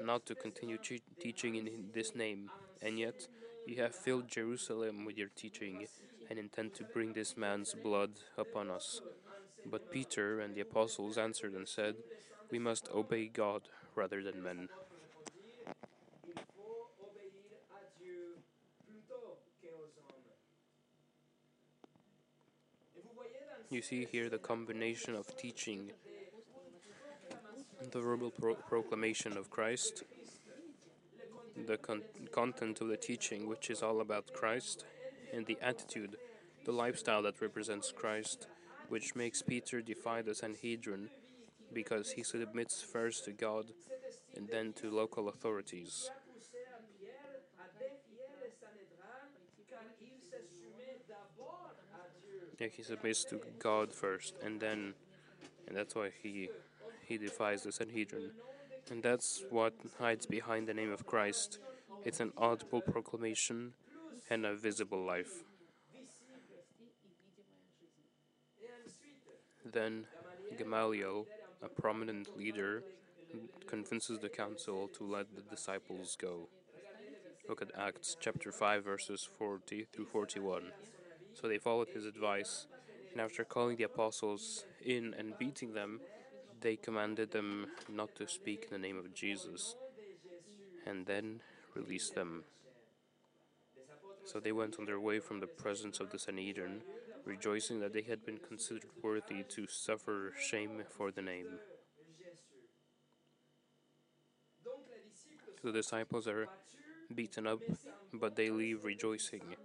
not 0.00 0.24
to 0.26 0.34
continue 0.36 0.78
che- 0.78 1.02
teaching 1.20 1.56
in 1.56 1.90
this 1.92 2.14
name, 2.14 2.50
and 2.80 2.98
yet 2.98 3.26
you 3.66 3.82
have 3.82 3.94
filled 3.94 4.28
Jerusalem 4.28 5.04
with 5.04 5.18
your 5.18 5.30
teaching, 5.34 5.86
and 6.30 6.38
intend 6.38 6.74
to 6.74 6.84
bring 6.84 7.12
this 7.12 7.36
man's 7.36 7.74
blood 7.74 8.20
upon 8.36 8.70
us. 8.70 9.00
But 9.66 9.90
Peter 9.90 10.40
and 10.40 10.54
the 10.54 10.60
apostles 10.60 11.18
answered 11.18 11.54
and 11.54 11.68
said, 11.68 11.96
We 12.50 12.58
must 12.58 12.88
obey 12.94 13.26
God 13.28 13.62
rather 13.94 14.22
than 14.22 14.42
men. 14.42 14.68
You 23.70 23.82
see 23.82 24.06
here 24.10 24.30
the 24.30 24.38
combination 24.38 25.14
of 25.14 25.36
teaching, 25.36 25.90
the 27.90 28.00
verbal 28.00 28.30
pro- 28.30 28.54
proclamation 28.54 29.36
of 29.36 29.50
Christ, 29.50 30.04
the 31.66 31.76
con- 31.76 32.02
content 32.32 32.80
of 32.80 32.88
the 32.88 32.96
teaching, 32.96 33.46
which 33.46 33.68
is 33.68 33.82
all 33.82 34.00
about 34.00 34.32
Christ, 34.32 34.86
and 35.34 35.44
the 35.44 35.58
attitude, 35.60 36.16
the 36.64 36.72
lifestyle 36.72 37.20
that 37.22 37.42
represents 37.42 37.92
Christ, 37.92 38.46
which 38.88 39.14
makes 39.14 39.42
Peter 39.42 39.82
defy 39.82 40.22
the 40.22 40.34
Sanhedrin 40.34 41.10
because 41.72 42.12
he 42.12 42.22
submits 42.22 42.82
first 42.82 43.24
to 43.24 43.32
God 43.32 43.66
and 44.36 44.48
then 44.48 44.72
to 44.74 44.90
local 44.90 45.28
authorities. 45.28 46.10
Yeah, 52.58 52.66
he 52.66 52.82
submits 52.82 53.24
to 53.26 53.40
God 53.60 53.92
first, 53.92 54.34
and 54.42 54.60
then, 54.60 54.94
and 55.68 55.76
that's 55.76 55.94
why 55.94 56.10
he 56.22 56.50
he 57.06 57.16
defies 57.16 57.62
the 57.62 57.70
Sanhedrin, 57.72 58.32
and 58.90 59.02
that's 59.02 59.44
what 59.48 59.74
hides 59.98 60.26
behind 60.26 60.66
the 60.66 60.74
name 60.74 60.92
of 60.92 61.06
Christ. 61.06 61.58
It's 62.04 62.20
an 62.20 62.32
audible 62.36 62.80
proclamation 62.80 63.74
and 64.28 64.44
a 64.44 64.54
visible 64.56 65.04
life. 65.04 65.44
Then 69.64 70.06
Gamaliel, 70.56 71.26
a 71.62 71.68
prominent 71.68 72.36
leader, 72.36 72.82
convinces 73.66 74.18
the 74.20 74.28
council 74.28 74.88
to 74.88 75.04
let 75.04 75.34
the 75.34 75.42
disciples 75.42 76.16
go. 76.20 76.48
Look 77.48 77.62
at 77.62 77.70
Acts 77.76 78.16
chapter 78.18 78.52
5, 78.52 78.84
verses 78.84 79.28
40 79.38 79.86
through 79.92 80.06
41. 80.06 80.72
So 81.34 81.48
they 81.48 81.58
followed 81.58 81.88
his 81.94 82.04
advice, 82.04 82.66
and 83.12 83.20
after 83.20 83.44
calling 83.44 83.76
the 83.76 83.84
apostles 83.84 84.64
in 84.84 85.14
and 85.18 85.38
beating 85.38 85.72
them, 85.74 86.00
they 86.60 86.76
commanded 86.76 87.30
them 87.30 87.66
not 87.88 88.14
to 88.16 88.26
speak 88.28 88.64
in 88.64 88.70
the 88.70 88.86
name 88.86 88.98
of 88.98 89.14
Jesus, 89.14 89.76
and 90.86 91.06
then 91.06 91.40
released 91.74 92.14
them. 92.14 92.44
So 94.24 94.40
they 94.40 94.52
went 94.52 94.76
on 94.78 94.84
their 94.84 95.00
way 95.00 95.20
from 95.20 95.40
the 95.40 95.46
presence 95.46 96.00
of 96.00 96.10
the 96.10 96.18
Sanhedrin, 96.18 96.82
rejoicing 97.28 97.78
that 97.80 97.92
they 97.92 98.02
had 98.02 98.24
been 98.24 98.38
considered 98.38 98.86
worthy 99.02 99.44
to 99.44 99.66
suffer 99.68 100.32
shame 100.40 100.82
for 100.88 101.12
the 101.12 101.22
name. 101.22 101.60
The 105.62 105.72
disciples 105.72 106.26
are 106.26 106.48
beaten 107.14 107.46
up, 107.46 107.60
but 108.12 108.36
they 108.36 108.50
leave 108.50 108.84
rejoicing, 108.84 109.56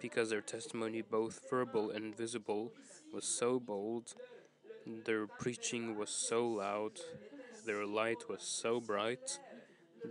because 0.00 0.30
their 0.30 0.40
testimony, 0.40 1.02
both 1.02 1.40
verbal 1.50 1.90
and 1.90 2.16
visible, 2.16 2.72
was 3.12 3.26
so 3.26 3.60
bold, 3.60 4.14
their 5.04 5.26
preaching 5.26 5.96
was 5.98 6.10
so 6.10 6.46
loud, 6.46 6.92
their 7.66 7.86
light 7.86 8.28
was 8.28 8.42
so 8.42 8.80
bright, 8.80 9.38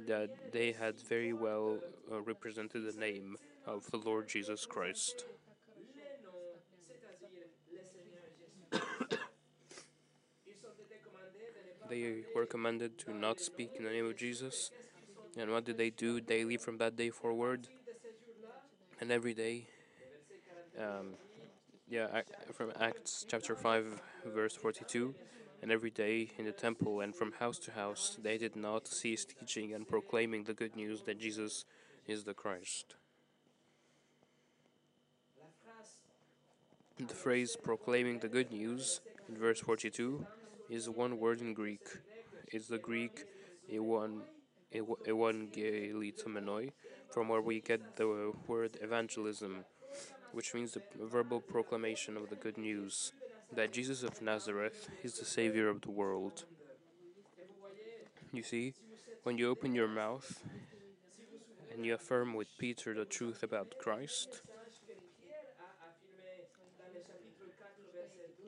that 0.08 0.30
they 0.52 0.72
had 0.72 1.00
very 1.00 1.34
well 1.34 1.80
uh, 2.12 2.22
represented 2.22 2.86
the 2.86 3.00
name 3.00 3.38
of 3.66 3.90
the 3.92 3.98
Lord 3.98 4.28
Jesus 4.28 4.66
Christ. 4.66 5.26
They 11.94 12.24
were 12.34 12.48
commanded 12.48 12.98
to 13.06 13.14
not 13.14 13.40
speak 13.40 13.74
in 13.78 13.84
the 13.84 13.92
name 13.92 14.08
of 14.08 14.18
Jesus. 14.18 14.72
And 15.38 15.52
what 15.52 15.64
did 15.64 15.78
they 15.78 15.92
do 15.92 16.20
daily 16.20 16.58
from 16.58 16.80
that 16.80 16.96
day 16.96 17.12
forward? 17.12 17.68
And 19.00 19.12
every 19.12 19.36
day, 19.36 19.68
um, 20.80 21.14
yeah, 21.88 22.22
from 22.52 22.72
Acts 22.80 23.28
chapter 23.30 23.56
5, 23.56 24.02
verse 24.26 24.56
42, 24.56 25.14
and 25.62 25.72
every 25.72 25.92
day 25.92 26.32
in 26.40 26.46
the 26.46 26.52
temple 26.52 27.02
and 27.02 27.16
from 27.16 27.34
house 27.34 27.60
to 27.60 27.72
house, 27.74 28.18
they 28.20 28.39
did 28.39 28.56
not 28.56 28.88
cease 28.88 29.24
teaching 29.24 29.72
and 29.72 29.88
proclaiming 29.88 30.46
the 30.46 30.56
good 30.56 30.76
news 30.76 31.04
that 31.04 31.20
Jesus 31.20 31.63
is 32.08 32.24
the 32.24 32.34
Christ. 32.34 32.96
The 36.98 37.13
phrase 37.13 37.56
proclaiming 37.62 38.17
the 38.17 38.30
good 38.30 38.52
news 38.52 39.00
in 39.30 39.38
verse 39.38 39.60
42 39.60 40.26
is 40.74 40.90
one 40.90 41.20
word 41.20 41.40
in 41.40 41.54
Greek. 41.54 41.86
It's 42.48 42.68
the 42.68 42.80
Greek 42.80 43.26
ewan, 43.68 44.24
from 47.12 47.30
where 47.30 47.42
we 47.42 47.62
get 47.62 47.96
the 47.96 48.34
word 48.48 48.78
evangelism, 48.82 49.66
which 50.32 50.56
means 50.56 50.72
the 50.72 50.82
verbal 51.00 51.40
proclamation 51.40 52.18
of 52.18 52.30
the 52.30 52.36
good 52.36 52.58
news 52.58 53.12
that 53.56 53.72
Jesus 53.72 54.02
of 54.02 54.20
Nazareth 54.20 54.90
is 55.04 55.20
the 55.20 55.26
Savior 55.26 55.70
of 55.70 55.82
the 55.82 55.92
world. 55.92 56.46
You 58.32 58.42
see, 58.42 58.74
when 59.22 59.38
you 59.38 59.52
open 59.52 59.76
your 59.76 59.88
mouth 59.88 60.42
and 61.72 61.86
you 61.86 61.94
affirm 61.94 62.34
with 62.34 62.48
Peter 62.58 62.96
the 62.96 63.06
truth 63.06 63.44
about 63.44 63.76
Christ, 63.80 64.42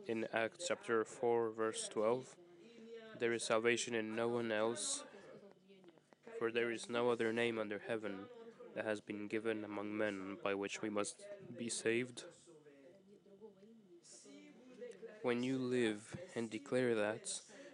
in 0.08 0.28
Acts 0.34 0.65
chapter 0.68 1.04
4, 1.04 1.50
verse 1.52 1.89
12, 1.91 2.36
there 3.20 3.34
is 3.34 3.44
salvation 3.44 3.96
in 3.96 4.15
no 4.15 4.28
one 4.28 4.52
else, 4.52 5.04
for 6.38 6.52
there 6.52 6.72
is 6.72 6.89
no 6.89 7.10
other 7.10 7.34
name 7.34 7.58
under 7.58 7.82
heaven 7.88 8.26
that 8.76 8.86
has 8.86 9.02
been 9.02 9.28
given 9.28 9.63
among 9.63 9.98
men 9.98 10.38
by 10.44 10.54
which 10.54 10.82
we 10.82 10.89
must 10.89 11.24
be 11.58 11.70
saved. 11.70 12.24
When 15.24 15.41
you 15.41 15.58
live 15.58 16.15
and 16.36 16.50
declare 16.50 16.94
that, 16.94 17.28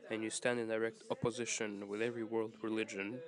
and 0.10 0.24
you 0.24 0.30
stand 0.30 0.60
in 0.60 0.68
direct 0.68 1.04
opposition 1.10 1.88
with 1.90 2.02
every 2.02 2.24
world 2.24 2.54
religion, 2.62 3.20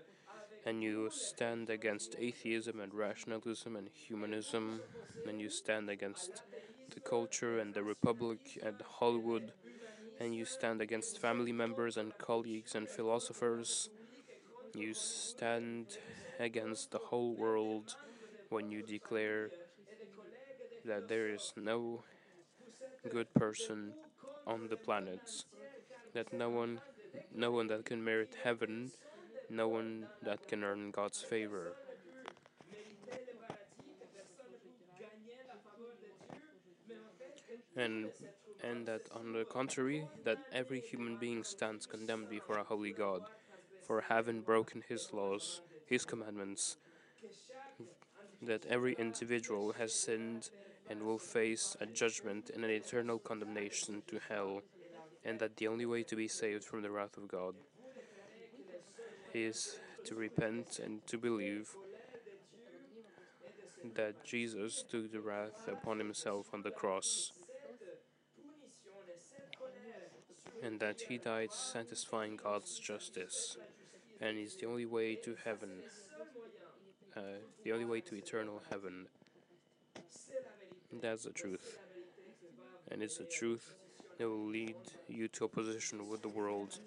and 0.66 0.82
you 0.82 1.10
stand 1.12 1.70
against 1.70 2.16
atheism 2.20 2.80
and 2.80 2.94
rationalism 2.94 3.76
and 3.76 3.90
humanism, 3.90 4.80
and 5.28 5.42
you 5.42 5.50
stand 5.50 5.90
against 5.90 6.44
the 6.94 7.00
culture 7.00 7.60
and 7.60 7.74
the 7.74 7.84
republic 7.84 8.60
and 8.64 8.76
Hollywood, 9.00 9.52
and 10.20 10.36
you 10.36 10.46
stand 10.46 10.82
against 10.82 11.20
family 11.20 11.52
members 11.52 11.98
and 11.98 12.18
colleagues 12.18 12.76
and 12.76 12.88
philosophers, 12.88 13.90
you 14.76 14.94
stand 14.94 15.98
against 16.40 16.92
the 16.92 16.98
whole 16.98 17.34
world 17.34 17.96
when 18.50 18.70
you 18.70 18.82
declare 18.82 19.50
that 20.86 21.08
there 21.08 21.30
is 21.30 21.54
no 21.56 22.04
good 23.10 23.34
person 23.34 23.94
on 24.46 24.68
the 24.70 24.76
planet, 24.76 25.44
that 26.14 26.34
no 26.34 26.50
one, 26.50 26.80
no 27.34 27.52
one 27.52 27.68
that 27.68 27.86
can 27.86 28.04
merit 28.04 28.36
heaven, 28.44 28.92
no 29.50 29.68
one 29.68 30.08
that 30.22 30.48
can 30.48 30.64
earn 30.64 30.92
God's 30.92 31.22
favor. 31.22 31.74
And 37.76 38.08
and 38.64 38.86
that 38.86 39.02
on 39.14 39.34
the 39.34 39.44
contrary 39.46 40.06
that 40.24 40.38
every 40.54 40.80
human 40.80 41.18
being 41.18 41.44
stands 41.44 41.86
condemned 41.86 42.30
before 42.30 42.58
a 42.58 42.64
holy 42.64 42.92
god 42.92 43.22
for 43.86 44.02
having 44.02 44.42
broken 44.42 44.84
his 44.88 45.10
laws 45.12 45.62
his 45.86 46.06
commandments 46.06 46.78
that 48.42 48.66
every 48.66 48.94
individual 48.94 49.74
has 49.74 49.94
sinned 49.94 50.50
and 50.90 51.02
will 51.02 51.18
face 51.18 51.76
a 51.80 51.86
judgment 51.86 52.52
and 52.54 52.64
an 52.64 52.70
eternal 52.70 53.18
condemnation 53.18 54.02
to 54.08 54.20
hell 54.30 54.62
and 55.26 55.40
that 55.40 55.58
the 55.58 55.68
only 55.68 55.86
way 55.86 56.04
to 56.04 56.16
be 56.16 56.28
saved 56.28 56.64
from 56.64 56.82
the 56.82 56.92
wrath 56.92 57.18
of 57.18 57.28
god 57.28 57.56
is 59.34 59.78
to 60.06 60.16
repent 60.16 60.80
and 60.84 61.06
to 61.08 61.18
believe 61.18 61.70
that 63.96 64.24
Jesus 64.24 64.84
took 64.90 65.12
the 65.12 65.20
wrath 65.20 65.68
upon 65.68 65.98
himself 65.98 66.48
on 66.54 66.62
the 66.62 66.72
cross 66.72 67.32
and 70.64 70.80
that 70.80 71.02
he 71.02 71.18
died 71.18 71.52
satisfying 71.52 72.38
God's 72.38 72.80
justice, 72.80 73.58
and 74.22 74.38
is 74.38 74.56
the 74.56 74.66
only 74.66 74.86
way 74.86 75.16
to 75.16 75.36
heaven, 75.44 75.82
uh, 77.18 77.22
the 77.64 77.74
only 77.74 77.86
way 77.86 78.00
to 78.02 78.16
eternal 78.16 78.62
heaven. 78.70 79.08
That's 81.02 81.24
the 81.24 81.32
truth, 81.32 81.80
and 82.90 83.04
it's 83.04 83.18
the 83.18 83.26
truth 83.26 83.76
that 84.18 84.30
will 84.30 84.48
lead 84.48 84.76
you 85.10 85.28
to 85.30 85.46
opposition 85.46 86.10
with 86.10 86.22
the 86.22 86.30
world. 86.30 86.80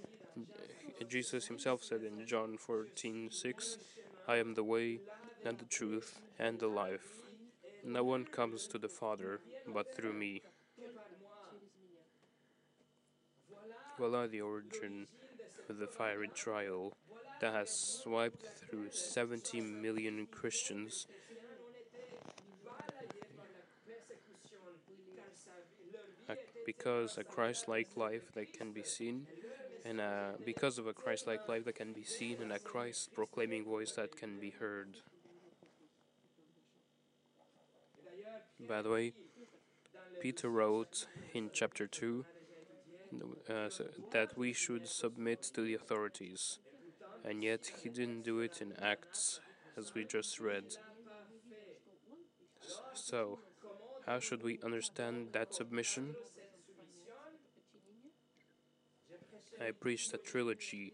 Jesus 1.08 1.46
himself 1.46 1.84
said 1.84 2.02
in 2.02 2.26
John 2.26 2.56
14:6, 2.56 3.76
"I 4.26 4.36
am 4.38 4.54
the 4.54 4.64
way, 4.64 5.00
and 5.44 5.58
the 5.58 5.66
truth, 5.66 6.20
and 6.38 6.58
the 6.58 6.68
life. 6.68 7.12
No 7.84 8.02
one 8.04 8.24
comes 8.24 8.66
to 8.68 8.78
the 8.78 8.88
Father 8.88 9.40
but 9.66 9.94
through 9.94 10.14
me." 10.14 10.42
Voila 13.98 14.26
the 14.26 14.40
origin 14.40 15.06
of 15.68 15.78
the 15.78 15.86
fiery 15.86 16.28
trial 16.34 16.92
that 17.40 17.52
has 17.52 17.70
swiped 17.70 18.46
through 18.68 18.90
70 18.90 19.60
million 19.60 20.26
Christians 20.30 21.06
because 26.66 27.16
a 27.16 27.22
Christ-like 27.22 27.96
life 27.96 28.32
that 28.34 28.52
can 28.52 28.72
be 28.72 28.82
seen, 28.82 29.26
and 29.84 30.00
uh, 30.00 30.32
because 30.44 30.78
of 30.78 30.88
a 30.88 30.92
Christ-like 30.92 31.48
life 31.48 31.64
that 31.64 31.76
can 31.76 31.92
be 31.92 32.02
seen, 32.02 32.38
and 32.42 32.52
a 32.52 32.58
Christ-proclaiming 32.58 33.64
voice 33.64 33.92
that 33.92 34.16
can 34.16 34.40
be 34.40 34.50
heard. 34.50 34.96
By 38.68 38.82
the 38.82 38.90
way, 38.90 39.12
Peter 40.20 40.50
wrote 40.50 41.06
in 41.32 41.50
chapter 41.52 41.86
2 41.86 42.24
uh, 43.48 43.68
that 44.10 44.36
we 44.36 44.52
should 44.52 44.88
submit 44.88 45.42
to 45.54 45.62
the 45.62 45.74
authorities, 45.74 46.58
and 47.24 47.42
yet 47.42 47.70
he 47.82 47.88
didn't 47.88 48.22
do 48.22 48.40
it 48.40 48.60
in 48.60 48.72
Acts, 48.80 49.40
as 49.76 49.94
we 49.94 50.04
just 50.04 50.40
read. 50.40 50.76
So, 52.92 53.40
how 54.06 54.20
should 54.20 54.42
we 54.42 54.58
understand 54.64 55.28
that 55.32 55.54
submission? 55.54 56.16
I 59.60 59.70
preached 59.72 60.14
a 60.14 60.18
trilogy 60.18 60.92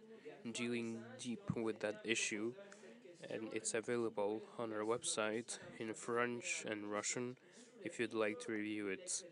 dealing 0.51 1.05
deep 1.19 1.55
with 1.57 1.81
that 1.81 1.97
issue, 2.05 2.55
and 3.31 3.49
it's 3.53 3.75
available 3.75 4.43
on 4.59 4.73
our 4.73 4.85
website 4.85 5.59
in 5.79 5.95
French 5.95 6.65
and 6.69 6.91
Russian 6.91 7.37
if 7.85 7.99
you'd 7.99 8.15
like 8.15 8.41
to 8.41 8.53
review 8.53 8.89
it. 8.89 9.23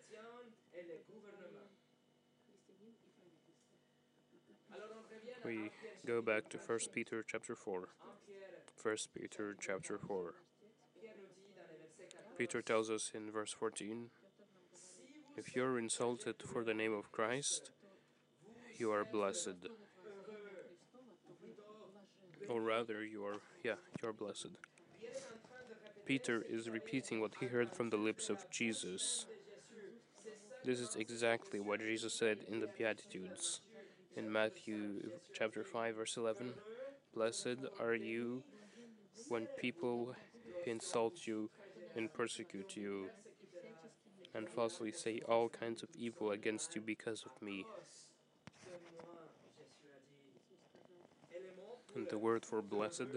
We 5.45 5.71
go 6.07 6.21
back 6.21 6.51
to 6.51 6.59
1 6.59 6.79
Peter 6.93 7.25
chapter 7.27 7.55
4. 7.55 7.89
1 8.83 8.97
Peter 9.15 9.57
chapter 9.59 9.99
4. 9.99 10.35
Peter 12.37 12.61
tells 12.61 12.91
us 12.91 13.11
in 13.15 13.31
verse 13.31 13.53
14 13.53 14.11
If 15.37 15.57
you're 15.57 15.79
insulted 15.79 16.37
for 16.45 16.63
the 16.63 16.75
name 16.75 16.93
of 16.93 17.11
Christ, 17.11 17.71
you 18.77 18.91
are 18.93 19.05
blessed. 19.05 19.69
Or 22.49 22.61
rather, 22.61 23.05
you 23.05 23.25
are, 23.25 23.41
yeah, 23.65 23.75
you 24.03 24.09
are 24.09 24.13
blessed. 24.13 24.59
Peter 26.05 26.45
is 26.49 26.69
repeating 26.69 27.21
what 27.21 27.33
he 27.41 27.47
heard 27.47 27.73
from 27.73 27.89
the 27.89 27.97
lips 27.97 28.29
of 28.29 28.51
Jesus. 28.51 29.27
This 30.65 30.81
is 30.81 30.97
exactly 30.97 31.61
what 31.61 31.81
Jesus 31.81 32.13
said 32.13 32.39
in 32.47 32.61
the 32.61 32.67
Beatitudes. 32.67 33.61
In 34.21 34.31
Matthew 34.31 35.13
chapter 35.33 35.65
5, 35.65 35.95
verse 35.95 36.19
11 36.19 36.53
Blessed 37.15 37.65
are 37.81 37.95
you 37.95 38.43
when 39.29 39.47
people 39.57 40.15
insult 40.67 41.27
you 41.27 41.49
and 41.97 42.13
persecute 42.13 42.77
you, 42.77 43.09
and 44.35 44.47
falsely 44.47 44.93
say 44.93 45.23
all 45.27 45.49
kinds 45.49 45.83
of 45.83 45.89
evil 45.99 46.33
against 46.33 46.75
you 46.77 46.83
because 46.83 47.25
of 47.25 47.41
me. 47.41 47.65
And 51.97 52.07
the 52.11 52.19
word 52.19 52.45
for 52.45 52.61
blessed 52.61 53.17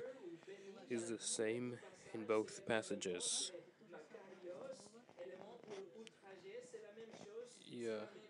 is 0.89 1.09
the 1.09 1.19
same 1.19 1.79
in 2.13 2.23
both 2.23 2.65
passages. 2.65 3.51
Yeah. 7.69 8.22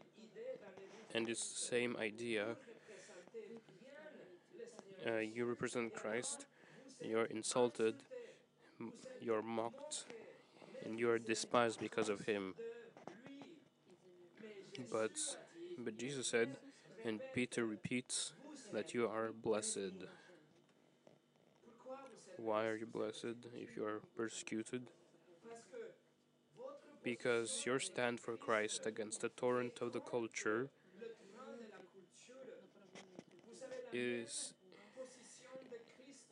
And 1.13 1.30
it's 1.30 1.49
the 1.49 1.67
same 1.67 1.95
idea. 1.97 2.56
Uh, 5.06 5.17
you 5.17 5.45
represent 5.45 5.93
Christ, 5.93 6.45
you're 7.02 7.26
insulted, 7.26 7.95
you're 9.21 9.41
mocked, 9.41 10.06
and 10.86 10.97
you 10.97 11.10
are 11.10 11.19
despised 11.19 11.80
because 11.80 12.10
of 12.10 12.21
him. 12.21 12.56
But, 14.91 15.12
but 15.78 15.97
Jesus 15.97 16.28
said, 16.28 16.56
and 17.06 17.19
Peter 17.34 17.65
repeats, 17.65 18.34
that 18.71 18.93
you 18.93 19.08
are 19.08 19.32
blessed. 19.32 19.93
Why 22.38 22.65
are 22.65 22.76
you 22.76 22.88
blessed 22.88 23.45
if 23.54 23.76
you 23.78 23.86
are 23.86 24.02
persecuted? 24.17 24.88
Because 27.04 27.63
your 27.65 27.80
stand 27.80 28.19
for 28.19 28.36
Christ 28.36 28.86
against 28.86 29.21
the 29.21 29.30
torrent 29.30 29.80
of 29.82 29.93
the 29.93 29.99
culture 29.99 30.69
is 33.93 34.53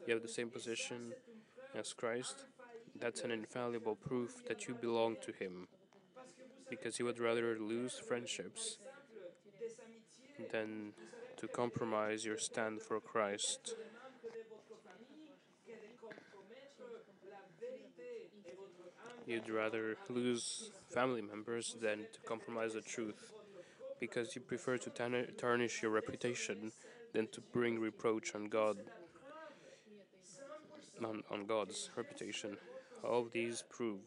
you 0.08 0.13
have 0.13 0.24
the 0.24 0.28
same 0.28 0.50
position 0.50 1.13
as 1.78 1.93
Christ. 1.93 2.45
That's 3.00 3.21
an 3.21 3.32
infallible 3.32 3.95
proof 3.95 4.43
that 4.47 4.67
you 4.67 4.74
belong 4.74 5.17
to 5.26 5.32
Him. 5.32 5.67
Because 6.69 7.00
you 7.00 7.06
would 7.06 7.19
rather 7.19 7.58
lose 7.60 8.00
friendships 8.00 8.78
than 10.52 10.93
to 11.38 11.47
compromise 11.47 12.26
your 12.26 12.38
stand 12.38 12.82
for 12.82 13.00
Christ. 13.00 13.76
You'd 19.28 19.50
rather 19.50 19.97
lose 20.10 20.71
family 20.89 21.21
members 21.21 21.76
than 21.82 22.00
to 22.13 22.19
compromise 22.26 22.74
the 22.74 22.82
truth, 22.82 23.34
because 24.00 24.36
you 24.36 24.41
prefer 24.41 24.78
to 24.78 24.89
tarnish 25.38 25.82
your 25.82 25.91
reputation 25.91 26.71
than 27.13 27.28
to 27.28 27.41
bring 27.41 27.80
reproach 27.80 28.36
on 28.36 28.45
God, 28.45 28.78
on, 31.04 31.24
on 31.30 31.45
God's 31.45 31.89
reputation. 31.95 32.58
All 33.04 33.28
these 33.32 33.63
prove 33.69 34.02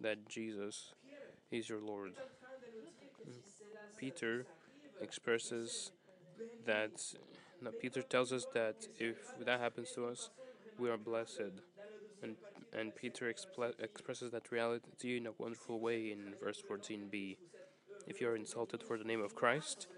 that 0.00 0.28
Jesus 0.28 0.92
is 1.50 1.68
your 1.68 1.80
Lord. 1.80 2.12
Peter 3.98 4.46
expresses 5.00 5.92
that 6.64 6.92
no, 7.62 7.70
Peter 7.70 8.00
tells 8.00 8.32
us 8.32 8.46
that 8.54 8.88
if 8.98 9.16
that 9.44 9.60
happens 9.60 9.92
to 9.92 10.06
us, 10.06 10.30
we 10.78 10.88
are 10.88 10.96
blessed. 10.96 11.60
And, 12.22 12.36
and 12.72 12.94
Peter 12.94 13.30
expl- 13.32 13.78
expresses 13.78 14.30
that 14.32 14.50
reality 14.50 15.18
in 15.18 15.26
a 15.26 15.32
wonderful 15.38 15.78
way 15.78 16.10
in 16.10 16.34
verse 16.42 16.62
14b. 16.68 17.36
If 18.06 18.20
you 18.20 18.28
are 18.28 18.36
insulted 18.36 18.82
for 18.82 18.96
the 18.96 19.04
name 19.04 19.22
of 19.22 19.34
Christ, 19.34 19.88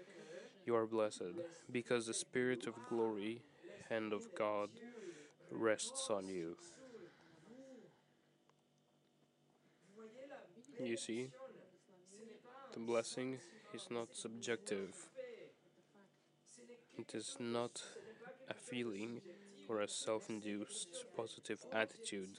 you 0.65 0.75
are 0.75 0.85
blessed, 0.85 1.33
because 1.71 2.07
the 2.07 2.13
Spirit 2.13 2.67
of 2.67 2.73
glory 2.89 3.41
and 3.89 4.13
of 4.13 4.33
God 4.35 4.69
rests 5.51 6.09
on 6.09 6.27
you. 6.27 6.55
You 10.81 10.97
see, 10.97 11.29
the 12.73 12.79
blessing 12.79 13.37
is 13.73 13.87
not 13.89 14.15
subjective. 14.15 14.95
It 16.97 17.13
is 17.15 17.37
not 17.39 17.81
a 18.49 18.53
feeling 18.53 19.21
or 19.67 19.81
a 19.81 19.87
self 19.87 20.29
induced 20.29 21.05
positive 21.15 21.65
attitude. 21.71 22.37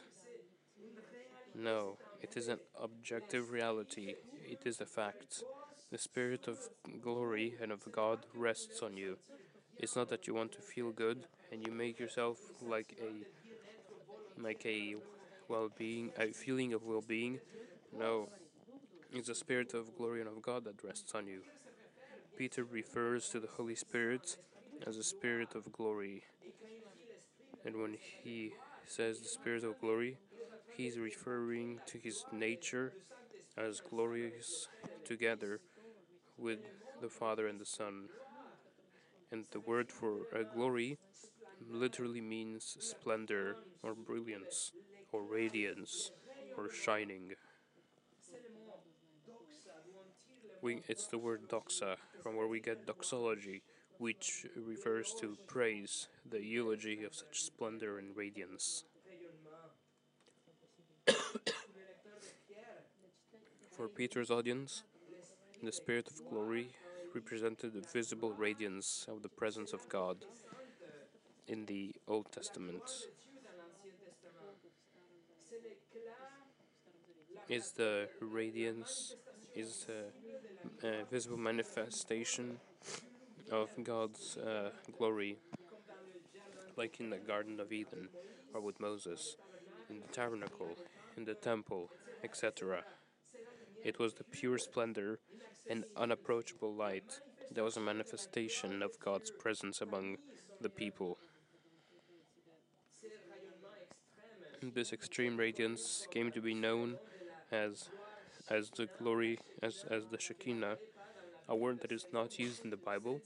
No, 1.54 1.98
it 2.20 2.36
is 2.36 2.48
an 2.48 2.58
objective 2.80 3.50
reality. 3.50 4.14
It 4.44 4.62
is 4.64 4.80
a 4.80 4.86
fact. 4.86 5.44
The 5.92 5.98
Spirit 5.98 6.48
of 6.48 6.58
glory 7.00 7.54
and 7.60 7.70
of 7.70 7.90
God 7.92 8.26
rests 8.34 8.82
on 8.82 8.96
you. 8.96 9.18
It's 9.78 9.94
not 9.94 10.08
that 10.08 10.26
you 10.26 10.34
want 10.34 10.52
to 10.52 10.60
feel 10.60 10.90
good 10.90 11.26
and 11.52 11.64
you 11.64 11.72
make 11.72 12.00
yourself 12.00 12.38
like 12.60 12.96
a 13.00 14.40
like 14.40 14.64
a 14.66 14.96
well-being, 15.48 16.10
a 16.18 16.32
feeling 16.32 16.72
of 16.72 16.84
well-being. 16.84 17.38
No, 17.96 18.28
it's 19.12 19.28
the 19.28 19.34
Spirit 19.34 19.74
of 19.74 19.96
glory 19.96 20.20
and 20.20 20.28
of 20.28 20.42
God 20.42 20.64
that 20.64 20.82
rests 20.82 21.14
on 21.14 21.28
you. 21.28 21.42
Peter 22.36 22.64
refers 22.64 23.28
to 23.28 23.38
the 23.38 23.46
Holy 23.46 23.76
Spirit 23.76 24.36
as 24.86 24.96
a 24.96 25.04
Spirit 25.04 25.54
of 25.54 25.70
glory. 25.70 26.24
And 27.64 27.76
when 27.76 27.96
he 28.22 28.52
says 28.88 29.20
the 29.20 29.28
Spirit 29.28 29.62
of 29.62 29.80
glory, 29.80 30.16
he's 30.76 30.98
referring 30.98 31.80
to 31.86 31.98
his 31.98 32.24
nature 32.32 32.92
as 33.56 33.80
glorious 33.80 34.66
together 35.04 35.60
with 36.38 36.58
the 37.00 37.08
Father 37.08 37.46
and 37.46 37.60
the 37.60 37.66
Son. 37.66 38.08
And 39.30 39.44
the 39.50 39.60
word 39.60 39.90
for 39.90 40.26
uh, 40.34 40.42
glory 40.54 40.98
literally 41.70 42.20
means 42.20 42.76
splendor 42.80 43.56
or 43.82 43.94
brilliance 43.94 44.72
or 45.12 45.22
radiance 45.22 46.10
or 46.56 46.70
shining. 46.70 47.32
We, 50.62 50.82
it's 50.88 51.06
the 51.06 51.18
word 51.18 51.48
doxa, 51.48 51.96
from 52.22 52.36
where 52.36 52.48
we 52.48 52.60
get 52.60 52.86
doxology, 52.86 53.62
which 53.98 54.46
refers 54.56 55.14
to 55.20 55.36
praise, 55.46 56.08
the 56.28 56.42
eulogy 56.42 57.04
of 57.04 57.14
such 57.14 57.42
splendor 57.42 57.98
and 57.98 58.16
radiance. 58.16 58.84
For 63.76 63.88
Peter's 63.88 64.30
audience, 64.30 64.84
the 65.64 65.72
Spirit 65.72 66.08
of 66.08 66.28
glory 66.28 66.68
represented 67.14 67.72
the 67.72 67.80
visible 67.92 68.32
radiance 68.32 69.06
of 69.08 69.22
the 69.22 69.28
presence 69.28 69.72
of 69.72 69.88
God 69.88 70.24
in 71.46 71.64
the 71.66 71.94
Old 72.06 72.30
Testament. 72.32 72.82
Is 77.48 77.72
the 77.72 78.08
radiance 78.20 79.16
is 79.54 79.86
a, 80.82 80.86
a 80.86 81.04
visible 81.10 81.38
manifestation 81.38 82.58
of 83.50 83.70
God's 83.82 84.36
uh, 84.36 84.70
glory, 84.98 85.38
like 86.76 87.00
in 87.00 87.10
the 87.10 87.18
Garden 87.18 87.60
of 87.60 87.72
Eden 87.72 88.08
or 88.52 88.60
with 88.60 88.80
Moses, 88.80 89.36
in 89.88 90.00
the 90.00 90.08
tabernacle, 90.08 90.76
in 91.16 91.24
the 91.24 91.34
temple, 91.34 91.90
etc. 92.22 92.82
It 93.84 93.98
was 93.98 94.14
the 94.14 94.24
pure 94.24 94.58
splendor 94.58 95.20
and 95.68 95.84
unapproachable 95.96 96.74
light. 96.74 97.20
There 97.50 97.64
was 97.64 97.76
a 97.76 97.80
manifestation 97.80 98.82
of 98.82 98.98
God's 99.00 99.30
presence 99.30 99.80
among 99.80 100.18
the 100.60 100.68
people. 100.68 101.18
This 104.62 104.92
extreme 104.92 105.36
radiance 105.36 106.06
came 106.10 106.32
to 106.32 106.40
be 106.40 106.54
known 106.54 106.96
as 107.52 107.90
as 108.50 108.70
the 108.70 108.88
glory 108.98 109.38
as 109.62 109.84
as 109.90 110.06
the 110.06 110.18
Shekinah, 110.18 110.76
a 111.48 111.56
word 111.56 111.80
that 111.80 111.92
is 111.92 112.06
not 112.12 112.38
used 112.38 112.64
in 112.64 112.70
the 112.70 112.76
Bible, 112.76 113.20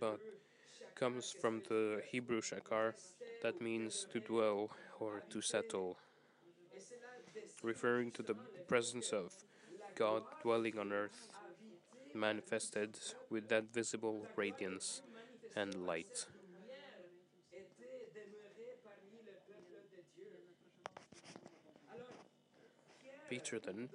but 0.00 0.18
comes 0.94 1.32
from 1.32 1.62
the 1.68 2.02
Hebrew 2.10 2.40
shakan, 2.40 2.94
that 3.42 3.60
means 3.60 4.06
to 4.12 4.20
dwell 4.20 4.70
or 5.00 5.22
to 5.30 5.40
settle, 5.40 5.96
referring 7.62 8.10
to 8.12 8.22
the 8.22 8.34
presence 8.68 9.10
of 9.10 9.32
God 9.96 10.22
dwelling 10.42 10.78
on 10.78 10.92
earth, 10.92 11.28
manifested 12.14 12.98
with 13.30 13.48
that 13.48 13.72
visible 13.72 14.26
radiance 14.36 15.02
and 15.54 15.86
light. 15.86 16.26
Peter 23.30 23.58
then 23.58 23.88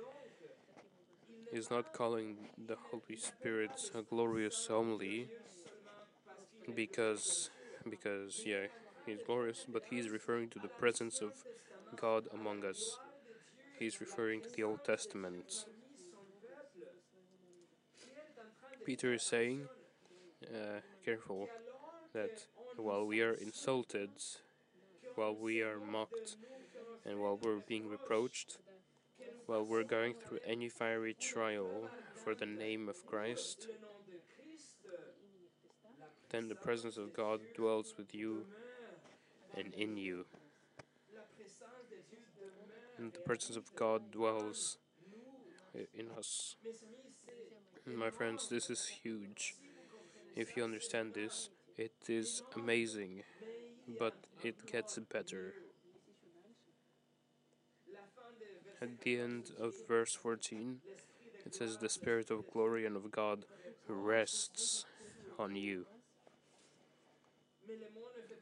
is 1.52 1.70
not 1.70 1.94
calling 1.94 2.36
the 2.68 2.76
Holy 2.76 3.18
Spirit 3.18 3.72
a 3.96 4.02
glorious 4.02 4.68
only 4.70 5.28
because 6.76 7.50
because 7.90 8.44
yeah 8.46 8.66
he's 9.06 9.20
glorious 9.26 9.66
but 9.68 9.84
he's 9.90 10.10
referring 10.10 10.50
to 10.50 10.60
the 10.60 10.68
presence 10.68 11.22
of 11.22 11.32
God 11.96 12.28
among 12.34 12.64
us 12.66 13.00
he's 13.80 14.00
referring 14.02 14.42
to 14.42 14.50
the 14.50 14.64
Old 14.64 14.84
Testament 14.84 15.66
Peter 18.86 19.14
is 19.14 19.24
saying 19.24 19.68
uh, 20.46 20.80
careful 21.04 21.48
that 22.14 22.46
while 22.78 23.06
we 23.06 23.22
are 23.22 23.34
insulted 23.34 24.10
while 25.16 25.36
we 25.36 25.62
are 25.62 25.80
mocked 25.80 26.38
and 27.06 27.20
while 27.20 27.38
we're 27.42 27.60
being 27.68 27.90
reproached 27.90 28.58
while 29.50 29.66
we're 29.66 29.84
going 29.84 30.14
through 30.14 30.38
any 30.46 30.70
fiery 30.70 31.16
trial 31.20 31.90
for 32.14 32.36
the 32.36 32.46
name 32.46 32.88
of 32.88 33.04
Christ, 33.08 33.68
then 36.30 36.50
the 36.50 36.54
presence 36.54 36.98
of 36.98 37.16
God 37.16 37.40
dwells 37.56 37.96
with 37.98 38.14
you 38.14 38.46
and 39.58 39.74
in 39.74 39.98
you. 39.98 40.26
And 43.00 43.12
the 43.12 43.20
presence 43.20 43.58
of 43.58 43.76
God 43.76 44.12
dwells 44.12 44.78
in 45.74 46.12
us. 46.16 46.56
My 47.98 48.10
friends, 48.10 48.48
this 48.50 48.70
is 48.70 48.88
huge. 48.88 49.56
If 50.36 50.56
you 50.56 50.64
understand 50.64 51.14
this, 51.14 51.50
it 51.78 51.94
is 52.08 52.44
amazing, 52.56 53.24
but 53.98 54.14
it 54.44 54.66
gets 54.72 54.98
better. 55.00 55.54
At 58.82 59.02
the 59.02 59.20
end 59.20 59.52
of 59.60 59.74
verse 59.88 60.14
14, 60.14 60.78
it 61.46 61.56
says, 61.56 61.78
The 61.78 61.90
Spirit 61.90 62.30
of 62.32 62.50
glory 62.52 62.86
and 62.86 62.96
of 62.96 63.12
God 63.12 63.46
rests 63.88 64.86
on 65.38 65.56
you. 65.56 65.86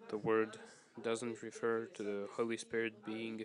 The 0.09 0.17
word 0.17 0.57
doesn't 1.03 1.41
refer 1.41 1.85
to 1.93 2.03
the 2.03 2.27
Holy 2.35 2.57
Spirit 2.57 3.05
being 3.05 3.43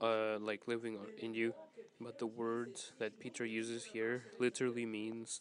uh, 0.00 0.38
like 0.38 0.66
living 0.66 0.98
in 1.18 1.34
you, 1.34 1.54
but 2.00 2.18
the 2.18 2.26
word 2.26 2.80
that 2.98 3.18
Peter 3.18 3.44
uses 3.44 3.84
here 3.84 4.24
literally 4.38 4.86
means 4.86 5.40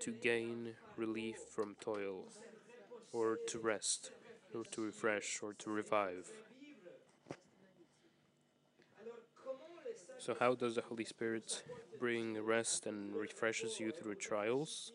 to 0.00 0.12
gain 0.12 0.74
relief 0.96 1.36
from 1.54 1.74
toil, 1.80 2.24
or 3.12 3.38
to 3.48 3.58
rest, 3.58 4.12
or 4.54 4.64
to 4.64 4.82
refresh, 4.82 5.40
or 5.42 5.52
to 5.54 5.70
revive. 5.70 6.30
So, 10.18 10.36
how 10.38 10.54
does 10.54 10.74
the 10.74 10.82
Holy 10.82 11.04
Spirit 11.04 11.62
bring 11.98 12.40
rest 12.44 12.86
and 12.86 13.14
refreshes 13.14 13.80
you 13.80 13.92
through 13.92 14.16
trials? 14.16 14.92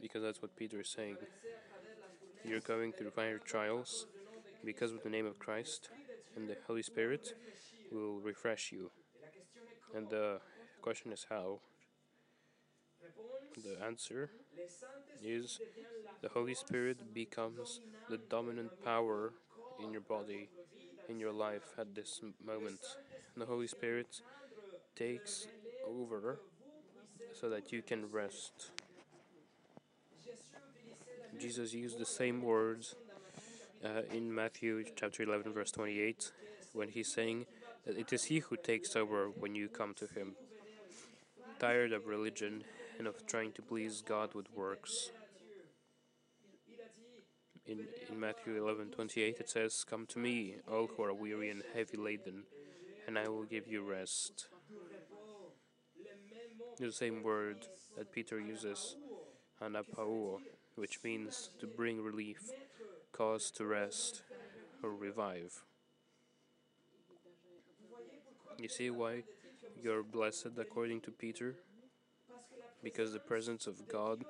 Because 0.00 0.22
that's 0.22 0.40
what 0.40 0.56
Peter 0.56 0.80
is 0.80 0.88
saying. 0.88 1.16
You're 2.44 2.60
going 2.60 2.92
through 2.92 3.10
fire 3.10 3.38
trials 3.38 4.06
because 4.64 4.92
with 4.92 5.02
the 5.02 5.10
name 5.10 5.26
of 5.26 5.38
Christ, 5.38 5.90
and 6.36 6.48
the 6.48 6.56
Holy 6.66 6.82
Spirit 6.82 7.34
will 7.90 8.20
refresh 8.20 8.72
you. 8.72 8.90
And 9.94 10.08
the 10.08 10.40
question 10.82 11.12
is 11.12 11.26
how? 11.28 11.60
The 13.64 13.84
answer 13.84 14.30
is 15.22 15.60
the 16.22 16.28
Holy 16.28 16.54
Spirit 16.54 17.14
becomes 17.14 17.80
the 18.08 18.18
dominant 18.18 18.72
power 18.84 19.32
in 19.82 19.92
your 19.92 20.02
body, 20.02 20.48
in 21.08 21.18
your 21.18 21.32
life 21.32 21.74
at 21.78 21.94
this 21.94 22.20
moment. 22.44 22.80
The 23.36 23.46
Holy 23.46 23.66
Spirit 23.66 24.22
takes 24.94 25.46
over 25.86 26.40
so 27.32 27.48
that 27.48 27.72
you 27.72 27.82
can 27.82 28.10
rest. 28.10 28.70
Jesus 31.38 31.72
used 31.72 31.98
the 31.98 32.06
same 32.06 32.42
words 32.42 32.96
uh, 33.84 34.02
in 34.12 34.34
Matthew 34.34 34.84
chapter 34.96 35.22
11, 35.22 35.52
verse 35.52 35.70
28, 35.70 36.32
when 36.72 36.88
he's 36.88 37.12
saying 37.12 37.46
that 37.86 37.96
it 37.96 38.12
is 38.12 38.24
He 38.24 38.40
who 38.40 38.56
takes 38.56 38.96
over 38.96 39.28
when 39.28 39.54
you 39.54 39.68
come 39.68 39.94
to 39.94 40.06
Him. 40.06 40.34
Tired 41.58 41.92
of 41.92 42.06
religion 42.06 42.64
and 42.98 43.06
of 43.06 43.26
trying 43.26 43.52
to 43.52 43.62
please 43.62 44.02
God 44.06 44.34
with 44.34 44.46
works 44.54 45.10
in, 47.68 47.86
in 48.08 48.18
Matthew 48.18 48.56
11:28 48.60 49.40
it 49.40 49.50
says, 49.50 49.84
"Come 49.84 50.06
to 50.06 50.18
me, 50.18 50.56
all 50.66 50.86
who 50.86 51.02
are 51.02 51.12
weary 51.12 51.50
and 51.50 51.62
heavy 51.74 51.98
laden, 51.98 52.44
and 53.06 53.18
I 53.18 53.28
will 53.28 53.44
give 53.44 53.66
you 53.68 53.82
rest." 53.82 54.48
The 56.78 56.92
same 56.92 57.22
word 57.22 57.66
that 57.96 58.10
Peter 58.12 58.40
uses, 58.40 58.96
anapauo, 59.60 60.40
which 60.76 61.02
means 61.04 61.50
to 61.60 61.66
bring 61.66 62.02
relief, 62.02 62.50
cause 63.18 63.50
to 63.50 63.66
rest, 63.66 64.22
or 64.82 64.94
revive. 64.94 65.64
You 68.58 68.68
see 68.68 68.90
why 68.90 69.24
you're 69.82 70.02
blessed 70.02 70.58
according 70.58 71.00
to 71.02 71.10
Peter? 71.10 71.56
Because 72.82 73.12
the 73.12 73.20
presence 73.20 73.66
of 73.66 73.88
God 73.88 74.24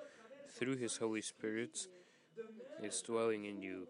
through 0.48 0.76
His 0.76 0.96
Holy 0.98 1.22
Spirit 1.22 1.86
is 2.82 3.02
dwelling 3.02 3.44
in 3.44 3.62
you 3.62 3.88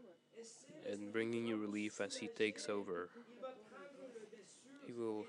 and 0.91 1.13
bringing 1.13 1.47
you 1.47 1.57
relief 1.57 2.01
as 2.01 2.17
He 2.17 2.29
takes 2.29 2.69
over. 2.69 3.11
He 4.87 4.93
will 4.93 5.27